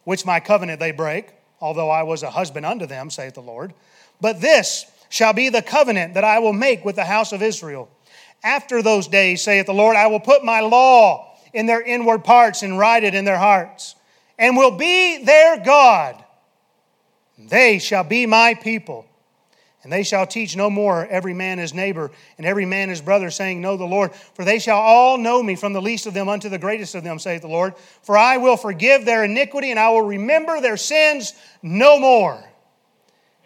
which 0.05 0.25
my 0.25 0.41
covenant 0.41 0.81
they 0.81 0.93
break, 0.93 1.35
although 1.61 1.91
I 1.91 2.03
was 2.03 2.23
a 2.23 2.31
husband 2.31 2.65
unto 2.65 2.87
them, 2.87 3.11
saith 3.11 3.35
the 3.35 3.43
Lord. 3.43 3.75
But 4.23 4.41
this 4.41 4.87
shall 5.11 5.35
be 5.35 5.51
the 5.51 5.61
covenant 5.61 6.15
that 6.15 6.25
I 6.25 6.39
will 6.39 6.55
make 6.55 6.83
with 6.83 6.97
the 6.97 7.05
house 7.05 7.33
of 7.33 7.43
Israel. 7.43 7.91
After 8.43 8.81
those 8.81 9.07
days, 9.07 9.43
saith 9.43 9.67
the 9.67 9.75
Lord, 9.75 9.97
I 9.97 10.07
will 10.07 10.21
put 10.21 10.43
my 10.43 10.61
law 10.61 11.26
in 11.57 11.67
their 11.67 11.83
inward 11.83 12.23
parts 12.23 12.63
and 12.63 12.79
write 12.79 13.03
it 13.03 13.15
in 13.15 13.25
their 13.25 13.39
hearts, 13.39 13.97
and 14.39 14.57
will 14.57 14.77
be 14.77 15.25
their 15.25 15.59
God 15.59 16.23
they 17.39 17.79
shall 17.79 18.05
be 18.05 18.27
my 18.27 18.55
people. 18.55 19.07
And 19.83 19.93
they 19.93 20.03
shall 20.03 20.27
teach 20.27 20.57
no 20.57 20.69
more 20.69 21.07
every 21.07 21.35
man 21.35 21.59
his 21.59 21.73
neighbor 21.73 22.11
and 22.39 22.47
every 22.47 22.67
man 22.67 22.89
his 22.89 23.01
brother, 23.01 23.31
saying, 23.31 23.61
Know 23.61 23.77
the 23.77 23.85
Lord. 23.85 24.13
For 24.35 24.45
they 24.45 24.59
shall 24.59 24.79
all 24.79 25.17
know 25.17 25.41
me 25.41 25.55
from 25.55 25.73
the 25.73 25.83
least 25.83 26.07
of 26.07 26.15
them 26.15 26.29
unto 26.29 26.49
the 26.49 26.59
greatest 26.59 26.97
of 26.97 27.05
them, 27.05 27.21
saith 27.21 27.43
the 27.43 27.49
Lord. 27.49 27.75
For 28.03 28.19
I 28.19 28.39
will 28.39 28.57
forgive 28.57 29.05
their 29.05 29.23
iniquity 29.23 29.71
and 29.71 29.79
I 29.79 29.91
will 29.91 30.03
remember 30.03 30.61
their 30.61 30.77
sins 30.77 31.35
no 31.63 32.01
more. 32.01 32.43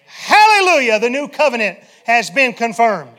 Hallelujah! 0.06 0.98
The 0.98 1.10
new 1.10 1.28
covenant 1.28 1.78
has 2.04 2.30
been 2.30 2.54
confirmed. 2.54 3.10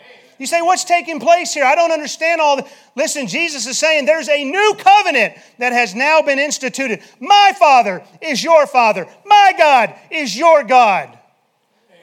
You 0.41 0.47
say, 0.47 0.63
What's 0.63 0.85
taking 0.85 1.19
place 1.19 1.53
here? 1.53 1.63
I 1.63 1.75
don't 1.75 1.91
understand 1.91 2.41
all 2.41 2.55
the. 2.55 2.67
Listen, 2.95 3.27
Jesus 3.27 3.67
is 3.67 3.77
saying 3.77 4.05
there's 4.05 4.27
a 4.27 4.43
new 4.43 4.73
covenant 4.79 5.35
that 5.59 5.71
has 5.71 5.93
now 5.93 6.23
been 6.23 6.39
instituted. 6.39 7.03
My 7.19 7.51
Father 7.59 8.03
is 8.23 8.43
your 8.43 8.65
Father, 8.65 9.07
my 9.23 9.53
God 9.55 9.93
is 10.09 10.35
your 10.35 10.63
God. 10.63 11.09
Amen. 11.09 11.19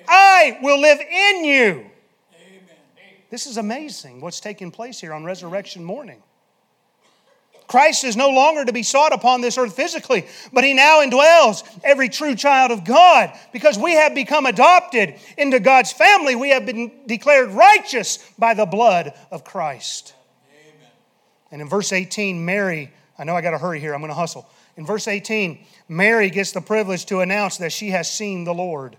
I 0.07 0.59
will 0.62 0.81
live 0.81 1.01
in 1.01 1.44
you. 1.46 1.70
Amen. 1.72 1.90
This 3.29 3.48
is 3.48 3.57
amazing 3.57 4.20
what's 4.20 4.38
taking 4.38 4.70
place 4.70 5.01
here 5.01 5.12
on 5.12 5.24
resurrection 5.24 5.83
morning. 5.83 6.22
Christ 7.68 8.02
is 8.02 8.16
no 8.16 8.31
longer 8.31 8.64
to 8.64 8.72
be 8.72 8.83
sought 8.83 9.12
upon 9.12 9.42
this 9.42 9.59
earth 9.59 9.76
physically, 9.76 10.26
but 10.52 10.64
he 10.64 10.72
now 10.72 11.02
indwells 11.02 11.62
every 11.85 12.09
true 12.09 12.35
child 12.35 12.72
of 12.72 12.83
God 12.85 13.31
because 13.52 13.78
we 13.78 13.92
have 13.92 14.14
become 14.14 14.46
adopted 14.46 15.16
into 15.37 15.61
God's 15.61 15.92
family. 15.92 16.35
We 16.35 16.48
have 16.50 16.64
been 16.64 16.90
declared 17.07 17.50
righteous 17.50 18.18
by 18.38 18.54
the 18.54 18.64
blood 18.64 19.12
of 19.31 19.44
Christ. 19.44 20.14
Amen. 20.50 20.90
And 21.52 21.62
in 21.62 21.68
verse 21.68 21.92
18, 21.92 22.42
Mary, 22.42 22.90
I 23.18 23.24
know 23.24 23.37
I 23.37 23.42
got 23.42 23.50
to 23.50 23.59
hurry 23.59 23.81
here, 23.81 23.94
I'm 23.94 24.00
going 24.00 24.09
to 24.09 24.14
hustle. 24.14 24.48
In 24.78 24.87
verse 24.87 25.07
18, 25.07 25.59
Mary 25.88 26.31
gets 26.31 26.52
the 26.52 26.62
privilege 26.62 27.04
to 27.07 27.20
announce 27.20 27.59
that 27.59 27.72
she 27.72 27.90
has 27.90 28.11
seen 28.11 28.44
the 28.44 28.54
Lord. 28.54 28.96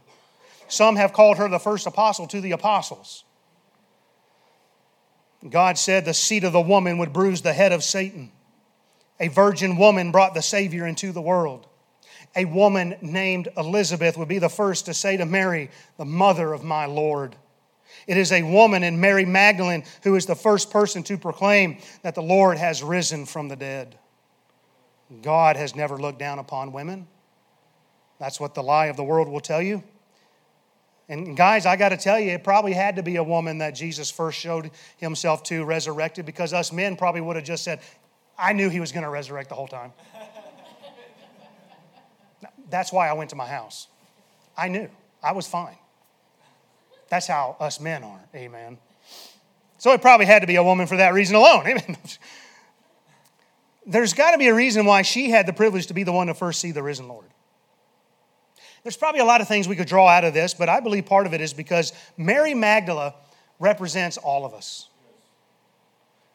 Some 0.68 0.96
have 0.96 1.14
called 1.14 1.38
her 1.38 1.50
the 1.50 1.58
first 1.58 1.88
apostle 1.88 2.28
to 2.28 2.40
the 2.40 2.52
apostles. 2.52 3.24
God 5.50 5.80
said 5.80 6.06
the 6.06 6.14
seed 6.14 6.44
of 6.44 6.54
the 6.54 6.62
woman 6.62 7.00
would 7.00 7.14
bruise 7.14 7.42
the 7.42 7.54
head 7.54 7.72
of 7.72 7.84
Satan. 7.84 8.32
A 9.20 9.28
virgin 9.28 9.78
woman 9.78 10.12
brought 10.12 10.34
the 10.34 10.42
Savior 10.42 10.88
into 10.88 11.12
the 11.12 11.22
world. 11.22 11.68
A 12.36 12.46
woman 12.46 12.96
named 13.02 13.50
Elizabeth 13.58 14.18
would 14.18 14.28
be 14.28 14.40
the 14.40 14.50
first 14.50 14.86
to 14.86 14.94
say 14.94 15.18
to 15.18 15.26
Mary, 15.26 15.72
the 15.98 16.06
mother 16.06 16.54
of 16.54 16.64
my 16.64 16.86
Lord. 16.86 17.36
It 18.08 18.18
is 18.18 18.32
a 18.32 18.44
woman 18.44 18.84
in 18.84 19.02
Mary 19.02 19.26
Magdalene 19.26 19.84
who 20.04 20.16
is 20.16 20.26
the 20.26 20.36
first 20.36 20.72
person 20.72 21.04
to 21.04 21.18
proclaim 21.18 21.80
that 22.02 22.16
the 22.16 22.22
Lord 22.22 22.58
has 22.58 22.84
risen 22.84 23.26
from 23.26 23.48
the 23.48 23.56
dead. 23.56 23.98
God 25.22 25.56
has 25.56 25.76
never 25.76 25.98
looked 25.98 26.20
down 26.20 26.40
upon 26.40 26.72
women. 26.72 27.08
That's 28.20 28.40
what 28.40 28.54
the 28.54 28.64
lie 28.64 28.88
of 28.88 28.98
the 28.98 29.04
world 29.04 29.28
will 29.28 29.40
tell 29.40 29.62
you. 29.62 29.84
And 31.08 31.36
guys, 31.36 31.66
I 31.66 31.76
got 31.76 31.90
to 31.90 31.98
tell 31.98 32.20
you, 32.20 32.32
it 32.32 32.44
probably 32.44 32.74
had 32.74 32.98
to 32.98 33.04
be 33.04 33.16
a 33.16 33.24
woman 33.24 33.58
that 33.58 33.72
Jesus 33.72 34.12
first 34.12 34.38
showed 34.38 34.70
himself 34.98 35.42
to 35.46 35.66
resurrected 35.66 36.26
because 36.28 36.54
us 36.54 36.72
men 36.72 36.96
probably 36.96 37.22
would 37.22 37.36
have 37.36 37.46
just 37.46 37.64
said, 37.64 37.80
I 38.40 38.54
knew 38.54 38.70
he 38.70 38.80
was 38.80 38.92
going 38.92 39.04
to 39.04 39.10
resurrect 39.10 39.50
the 39.50 39.56
whole 39.56 39.68
time. 39.68 39.92
That's 42.70 42.92
why 42.92 43.10
I 43.10 43.14
went 43.14 43.32
to 43.32 43.36
my 43.36 43.48
house. 43.48 43.88
I 44.58 44.68
knew. 44.68 44.90
I 45.22 45.34
was 45.34 45.48
fine. 45.48 45.78
That's 47.10 47.28
how 47.28 47.58
us 47.60 47.80
men 47.80 48.04
are. 48.04 48.22
Amen. 48.36 48.78
So 49.78 49.92
it 49.94 50.02
probably 50.02 50.26
had 50.26 50.42
to 50.42 50.48
be 50.48 50.56
a 50.56 50.64
woman 50.64 50.88
for 50.88 50.98
that 50.98 51.14
reason 51.14 51.36
alone. 51.36 51.64
Amen. 51.68 51.98
There's 53.86 54.14
got 54.14 54.32
to 54.32 54.38
be 54.38 54.48
a 54.48 54.54
reason 54.54 54.86
why 54.86 55.02
she 55.02 55.30
had 55.30 55.46
the 55.46 55.54
privilege 55.54 55.88
to 55.88 55.94
be 55.94 56.04
the 56.04 56.12
one 56.12 56.28
to 56.28 56.34
first 56.34 56.62
see 56.62 56.72
the 56.72 56.84
risen 56.84 57.08
Lord. 57.08 57.26
There's 58.84 58.98
probably 58.98 59.20
a 59.20 59.26
lot 59.26 59.42
of 59.42 59.48
things 59.48 59.68
we 59.68 59.76
could 59.76 59.88
draw 59.88 60.08
out 60.08 60.24
of 60.24 60.34
this, 60.34 60.54
but 60.54 60.70
I 60.70 60.80
believe 60.80 61.06
part 61.06 61.26
of 61.26 61.34
it 61.34 61.42
is 61.42 61.54
because 61.54 61.92
Mary 62.18 62.54
Magdala 62.54 63.16
represents 63.60 64.18
all 64.18 64.46
of 64.46 64.54
us. 64.54 64.88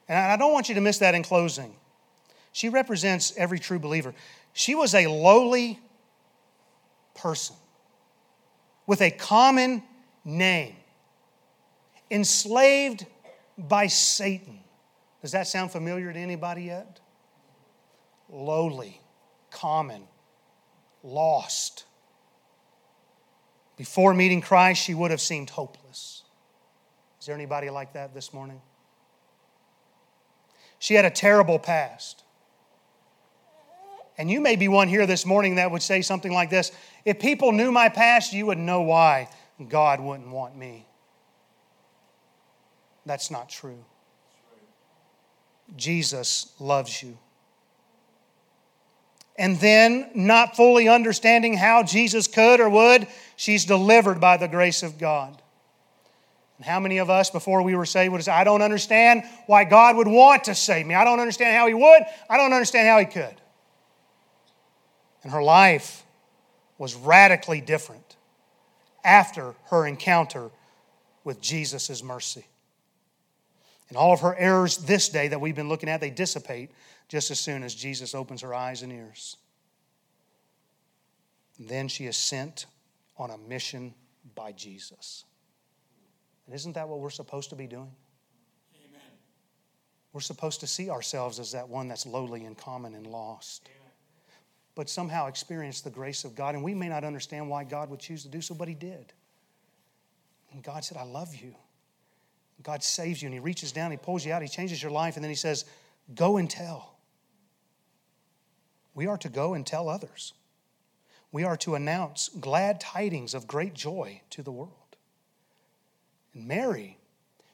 And 0.09 0.19
I 0.19 0.37
don't 0.37 0.53
want 0.53 0.69
you 0.69 0.75
to 0.75 0.81
miss 0.81 0.99
that 0.99 1.15
in 1.15 1.23
closing. 1.23 1.75
She 2.55 2.69
represents 2.69 3.37
every 3.37 3.59
true 3.59 3.81
believer. 3.81 4.15
She 4.53 4.77
was 4.77 4.95
a 4.95 5.09
lowly 5.09 5.81
person 7.13 7.57
with 8.87 9.03
a 9.03 9.11
common 9.11 9.83
name, 10.25 10.77
enslaved 12.13 13.07
by 13.59 13.89
Satan. 13.89 14.61
Does 15.21 15.33
that 15.33 15.49
sound 15.49 15.73
familiar 15.73 16.13
to 16.13 16.19
anybody 16.19 16.63
yet? 16.63 17.01
Lowly, 18.29 19.01
common, 19.51 20.05
lost. 21.03 21.87
Before 23.77 24.15
meeting 24.15 24.41
Christ, 24.41 24.81
she 24.81 24.95
would 24.95 25.11
have 25.11 25.21
seemed 25.21 25.51
hopeless. 25.51 26.23
Is 27.19 27.27
there 27.27 27.35
anybody 27.35 27.69
like 27.69 27.95
that 27.95 28.15
this 28.15 28.33
morning? 28.33 28.61
She 30.79 30.95
had 30.95 31.05
a 31.05 31.11
terrible 31.11 31.59
past. 31.59 32.24
And 34.17 34.31
you 34.31 34.41
may 34.41 34.57
be 34.57 34.69
one 34.69 34.89
here 34.89 35.07
this 35.07 35.27
morning 35.27 35.57
that 35.57 35.71
would 35.71 35.83
say 35.83 36.03
something 36.03 36.33
like 36.33 36.51
this 36.51 36.73
If 37.05 37.19
people 37.19 37.53
knew 37.53 37.73
my 37.73 37.89
past, 37.89 38.33
you 38.33 38.47
would 38.47 38.59
know 38.59 38.83
why 38.83 39.29
God 39.69 40.01
wouldn't 40.01 40.29
want 40.29 40.57
me. 40.57 40.87
That's 43.07 43.31
not 43.31 43.49
true. 43.49 43.85
Jesus 45.77 46.53
loves 46.59 47.03
you. 47.03 47.19
And 49.37 49.59
then, 49.59 50.11
not 50.15 50.55
fully 50.55 50.89
understanding 50.89 51.55
how 51.57 51.83
Jesus 51.83 52.29
could 52.29 52.61
or 52.61 52.69
would, 52.69 53.09
she's 53.35 53.65
delivered 53.65 54.21
by 54.21 54.37
the 54.37 54.47
grace 54.47 54.85
of 54.85 54.97
God. 54.97 55.43
And 56.59 56.65
how 56.65 56.79
many 56.79 56.99
of 56.99 57.11
us, 57.11 57.31
before 57.31 57.63
we 57.63 57.75
were 57.75 57.85
saved, 57.85 58.13
would 58.13 58.23
say, 58.23 58.31
I 58.31 58.45
don't 58.45 58.63
understand 58.63 59.25
why 59.47 59.65
God 59.65 59.97
would 59.97 60.07
want 60.07 60.45
to 60.45 60.55
save 60.55 60.87
me. 60.87 60.95
I 60.95 61.03
don't 61.03 61.19
understand 61.19 61.57
how 61.57 61.67
He 61.67 61.75
would. 61.75 62.03
I 62.31 62.37
don't 62.37 62.53
understand 62.53 62.87
how 62.87 63.01
He 63.01 63.07
could. 63.07 63.41
And 65.25 65.33
her 65.33 65.43
life 65.43 66.05
was 66.79 66.95
radically 66.95 67.61
different 67.61 68.17
after 69.03 69.55
her 69.71 69.87
encounter 69.87 70.51
with 71.25 71.41
Jesus' 71.41 72.03
mercy. 72.03 72.45
And 73.89 73.99
all 73.99 74.13
of 74.13 74.21
her 74.21 74.37
errors 74.37 74.77
this 74.77 75.09
day 75.09 75.29
that 75.29 75.41
we've 75.41 75.55
been 75.55 75.69
looking 75.69 75.89
at, 75.89 76.01
they 76.01 76.11
dissipate 76.11 76.71
just 77.09 77.31
as 77.31 77.41
soon 77.41 77.63
as 77.63 77.75
Jesus 77.75 78.15
opens 78.15 78.43
her 78.43 78.55
eyes 78.55 78.83
and 78.83 78.93
ears. 78.93 79.37
And 81.59 81.69
then 81.69 81.89
she 81.89 82.07
is 82.07 82.17
sent 82.17 82.67
on 83.17 83.31
a 83.31 83.39
mission 83.39 83.95
by 84.35 84.53
Jesus. 84.53 85.25
And 86.47 86.55
isn't 86.55 86.73
that 86.75 86.89
what 86.89 87.01
we're 87.01 87.11
supposed 87.11 87.51
to 87.51 87.57
be 87.57 87.67
doing? 87.67 87.91
Amen. 88.75 89.01
We're 90.13 90.21
supposed 90.21 90.61
to 90.61 90.67
see 90.67 90.91
ourselves 90.91 91.39
as 91.39 91.53
that 91.53 91.69
one 91.69 91.89
that's 91.89 92.07
lowly 92.07 92.45
and 92.45 92.57
common 92.57 92.95
and 92.95 93.07
lost. 93.07 93.69
Amen. 93.69 93.84
But 94.75 94.89
somehow 94.89 95.29
experience 95.29 95.81
the 95.81 95.91
grace 95.91 96.25
of 96.25 96.35
God. 96.35 96.55
And 96.55 96.65
we 96.65 96.75
may 96.75 96.89
not 96.89 97.05
understand 97.05 97.49
why 97.49 97.65
God 97.65 97.91
would 97.91 98.01
choose 98.01 98.23
to 98.23 98.29
do 98.29 98.41
so, 98.41 98.55
but 98.55 98.69
He 98.69 98.75
did. 98.75 99.13
And 100.53 100.63
God 100.63 100.85
said, 100.85 100.97
I 100.97 101.05
love 101.05 101.35
you. 101.35 101.55
God 102.63 102.83
saves 102.83 103.23
you 103.23 103.27
and 103.27 103.35
He 103.35 103.41
reaches 103.41 103.73
down, 103.73 103.91
He 103.91 103.97
pulls 103.97 104.25
you 104.25 104.33
out, 104.33 104.43
He 104.43 104.49
changes 104.49 104.83
your 104.83 104.93
life, 104.93 105.17
and 105.17 105.25
then 105.25 105.31
He 105.31 105.37
says, 105.37 105.65
Go 106.15 106.37
and 106.37 106.49
tell. 106.49 106.97
We 108.95 109.07
are 109.07 109.19
to 109.19 109.29
go 109.29 109.55
and 109.55 109.67
tell 109.67 109.89
others. 109.89 110.33
We 111.33 111.43
are 111.43 111.57
to 111.59 111.75
announce 111.75 112.29
glad 112.29 112.81
tidings 112.81 113.35
of 113.35 113.49
great 113.49 113.75
joy 113.75 114.23
to 114.31 114.43
the 114.43 114.53
world. 114.53 114.71
And 116.33 116.47
Mary, 116.47 116.99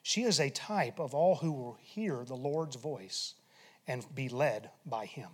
she 0.03 0.23
is 0.23 0.39
a 0.39 0.51
type 0.51 0.99
of 0.99 1.15
all 1.15 1.37
who 1.37 1.53
will 1.53 1.79
hear 1.81 2.25
the 2.25 2.37
Lord's 2.37 2.77
voice 2.77 3.35
and 3.87 4.05
be 4.15 4.29
led 4.29 4.71
by 4.85 5.07
Him. 5.07 5.29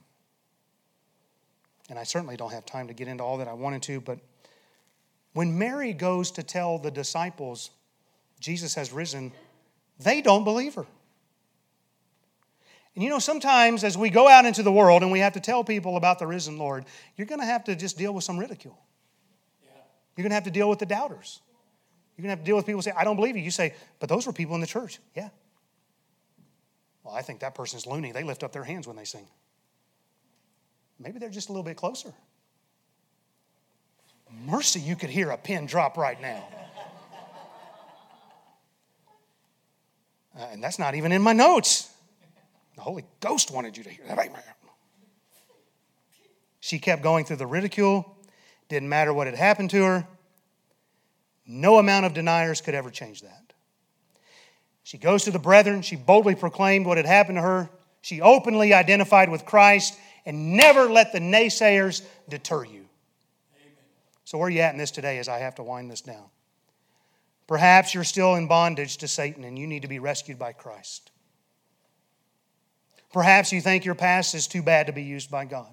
And 1.89 1.99
I 1.99 2.05
certainly 2.05 2.37
don't 2.37 2.53
have 2.53 2.67
time 2.67 2.89
to 2.89 2.95
get 2.95 3.09
into 3.09 3.23
all 3.23 3.39
that 3.39 3.49
I 3.49 3.53
wanted 3.53 3.83
to, 3.85 4.01
but 4.01 4.19
when 5.33 5.59
Mary 5.59 5.93
goes 5.93 6.31
to 6.33 6.43
tell 6.43 6.79
the 6.79 6.91
disciples 6.91 7.71
Jesus 8.41 8.75
has 8.75 8.93
risen, 8.93 9.33
they 9.99 10.23
don't 10.23 10.45
believe 10.45 10.75
her. 10.75 10.87
And 12.95 13.05
you 13.05 13.11
know, 13.11 13.19
sometimes 13.19 13.85
as 13.85 13.99
we 13.99 14.09
go 14.09 14.27
out 14.27 14.47
into 14.47 14.63
the 14.63 14.73
world 14.73 15.03
and 15.03 15.13
we 15.13 15.19
have 15.19 15.35
to 15.35 15.41
tell 15.41 15.63
people 15.63 15.97
about 15.99 16.19
the 16.19 16.27
risen 16.27 16.57
Lord, 16.57 16.87
you're 17.17 17.27
going 17.27 17.41
to 17.41 17.47
have 17.47 17.65
to 17.65 17.77
just 17.77 17.99
deal 17.99 18.15
with 18.15 18.25
some 18.25 18.39
ridicule. 18.39 18.79
You're 20.17 20.23
going 20.23 20.31
to 20.31 20.37
have 20.37 20.45
to 20.45 20.51
deal 20.51 20.71
with 20.71 20.79
the 20.79 20.87
doubters. 20.87 21.43
You're 22.17 22.23
going 22.23 22.29
to 22.29 22.37
have 22.37 22.41
to 22.41 22.45
deal 22.47 22.57
with 22.57 22.65
people 22.65 22.79
who 22.79 22.83
say, 22.83 22.93
I 22.97 23.05
don't 23.05 23.17
believe 23.17 23.37
you. 23.37 23.43
You 23.43 23.51
say, 23.51 23.75
but 24.01 24.09
those 24.09 24.27
were 24.27 24.33
people 24.33 24.55
in 24.55 24.63
the 24.63 24.67
church. 24.67 24.99
Yeah. 25.15 25.29
Well, 27.05 27.15
I 27.15 27.21
think 27.21 27.41
that 27.41 27.55
person's 27.55 27.87
loony. 27.87 28.13
They 28.13 28.25
lift 28.25 28.43
up 28.43 28.53
their 28.53 28.65
hands 28.65 28.87
when 28.87 28.97
they 28.97 29.05
sing. 29.05 29.27
Maybe 30.99 31.19
they're 31.19 31.29
just 31.31 31.49
a 31.49 31.53
little 31.53 31.65
bit 31.65 31.77
closer. 31.77 32.13
Mercy, 34.45 34.81
you 34.81 34.97
could 34.97 35.11
hear 35.11 35.31
a 35.31 35.39
pin 35.39 35.67
drop 35.67 35.97
right 35.97 36.21
now. 36.21 36.47
Uh, 40.39 40.49
and 40.53 40.63
that's 40.63 40.79
not 40.79 40.95
even 40.95 41.13
in 41.13 41.23
my 41.23 41.33
notes. 41.33 41.91
The 42.75 42.83
Holy 42.83 43.05
Ghost 43.21 43.51
wanted 43.51 43.77
you 43.77 43.85
to 43.85 43.91
hear 43.91 44.05
that. 44.07 44.29
She 46.61 46.79
kept 46.79 47.03
going 47.03 47.25
through 47.25 47.37
the 47.37 47.47
ridicule. 47.47 48.17
Didn't 48.69 48.89
matter 48.89 49.15
what 49.15 49.27
had 49.27 49.37
happened 49.37 49.71
to 49.71 49.83
her. 49.85 50.07
No 51.47 51.79
amount 51.79 52.07
of 52.07 52.13
deniers 52.13 52.61
could 52.61 52.75
ever 52.75 52.91
change 52.91 53.23
that. 53.23 53.53
She 54.83 54.99
goes 54.99 55.25
to 55.25 55.31
the 55.31 55.39
brethren. 55.39 55.83
She 55.83 55.97
boldly 55.97 56.35
proclaimed 56.35 56.87
what 56.87 56.97
had 56.97 57.07
happened 57.07 57.39
to 57.39 57.43
her. 57.43 57.71
She 58.03 58.21
openly 58.21 58.75
identified 58.75 59.31
with 59.31 59.47
Christ 59.47 59.99
and 60.27 60.57
never 60.57 60.91
let 60.91 61.13
the 61.13 61.21
naysayers 61.21 62.03
deter 62.29 62.65
you. 62.65 62.71
Amen. 62.73 63.77
So, 64.25 64.37
where 64.37 64.49
are 64.49 64.51
you 64.51 64.61
at 64.61 64.73
in 64.73 64.79
this 64.79 64.91
today 64.91 65.19
as 65.19 65.29
I 65.29 65.39
have 65.39 65.55
to 65.55 65.63
wind 65.63 65.91
this 65.91 66.03
down? 66.03 66.25
Perhaps 67.47 67.95
you're 67.95 68.05
still 68.05 68.35
in 68.35 68.49
bondage 68.49 68.97
to 68.99 69.09
Satan 69.09 69.45
and 69.45 69.59
you 69.59 69.67
need 69.69 69.83
to 69.83 69.89
be 69.89 70.01
rescued 70.01 70.39
by 70.39 70.53
Christ. 70.53 71.13
Perhaps 73.13 73.53
you 73.53 73.61
think 73.61 73.85
your 73.85 73.95
past 73.95 74.35
is 74.35 74.49
too 74.49 74.63
bad 74.63 74.89
to 74.89 74.93
be 74.93 75.05
used 75.05 75.31
by 75.31 75.45
God. 75.45 75.73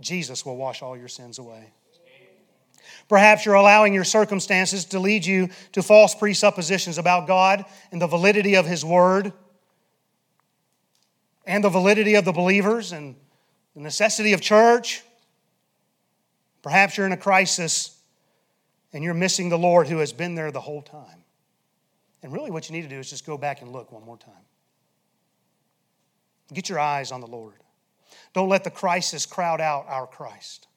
Jesus 0.00 0.44
will 0.44 0.56
wash 0.56 0.82
all 0.82 0.96
your 0.96 1.08
sins 1.08 1.38
away. 1.38 1.72
Perhaps 3.08 3.44
you're 3.44 3.54
allowing 3.54 3.92
your 3.92 4.04
circumstances 4.04 4.86
to 4.86 4.98
lead 4.98 5.26
you 5.26 5.50
to 5.72 5.82
false 5.82 6.14
presuppositions 6.14 6.96
about 6.96 7.26
God 7.26 7.64
and 7.92 8.00
the 8.00 8.06
validity 8.06 8.54
of 8.54 8.66
His 8.66 8.82
Word 8.82 9.32
and 11.46 11.62
the 11.62 11.68
validity 11.68 12.14
of 12.14 12.24
the 12.24 12.32
believers 12.32 12.92
and 12.92 13.14
the 13.74 13.80
necessity 13.80 14.32
of 14.32 14.40
church. 14.40 15.02
Perhaps 16.62 16.96
you're 16.96 17.06
in 17.06 17.12
a 17.12 17.16
crisis 17.16 17.98
and 18.92 19.02
you're 19.04 19.14
missing 19.14 19.48
the 19.48 19.58
Lord 19.58 19.88
who 19.88 19.98
has 19.98 20.12
been 20.12 20.34
there 20.34 20.50
the 20.50 20.60
whole 20.60 20.82
time. 20.82 21.24
And 22.22 22.32
really, 22.32 22.50
what 22.50 22.68
you 22.70 22.74
need 22.74 22.82
to 22.82 22.88
do 22.88 22.98
is 22.98 23.10
just 23.10 23.26
go 23.26 23.36
back 23.36 23.60
and 23.60 23.70
look 23.70 23.92
one 23.92 24.04
more 24.04 24.16
time. 24.16 24.32
Get 26.52 26.68
your 26.68 26.78
eyes 26.78 27.12
on 27.12 27.20
the 27.20 27.26
Lord. 27.26 27.54
Don't 28.32 28.48
let 28.48 28.64
the 28.64 28.70
crisis 28.70 29.26
crowd 29.26 29.60
out 29.60 29.86
our 29.88 30.06
Christ. 30.06 30.68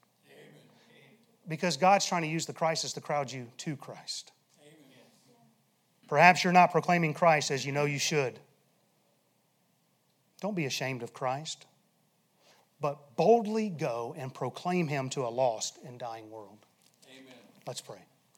Because 1.47 1.77
God's 1.77 2.05
trying 2.05 2.23
to 2.23 2.27
use 2.27 2.45
the 2.45 2.53
crisis 2.53 2.91
to 2.93 3.01
crowd 3.01 3.31
you 3.31 3.47
to 3.59 3.77
Christ. 3.77 4.31
Perhaps 6.07 6.43
you're 6.43 6.53
not 6.53 6.71
proclaiming 6.71 7.13
Christ 7.13 7.51
as 7.51 7.65
you 7.65 7.71
know 7.71 7.85
you 7.85 7.99
should. 7.99 8.39
Don't 10.41 10.55
be 10.55 10.65
ashamed 10.65 11.03
of 11.03 11.13
Christ, 11.13 11.65
but 12.79 13.15
boldly 13.15 13.69
go 13.69 14.15
and 14.17 14.33
proclaim 14.33 14.87
him 14.87 15.09
to 15.09 15.21
a 15.21 15.29
lost 15.29 15.79
and 15.85 15.99
dying 15.99 16.29
world. 16.29 16.65
Amen. 17.09 17.33
Let's 17.65 17.81
pray. 17.81 17.99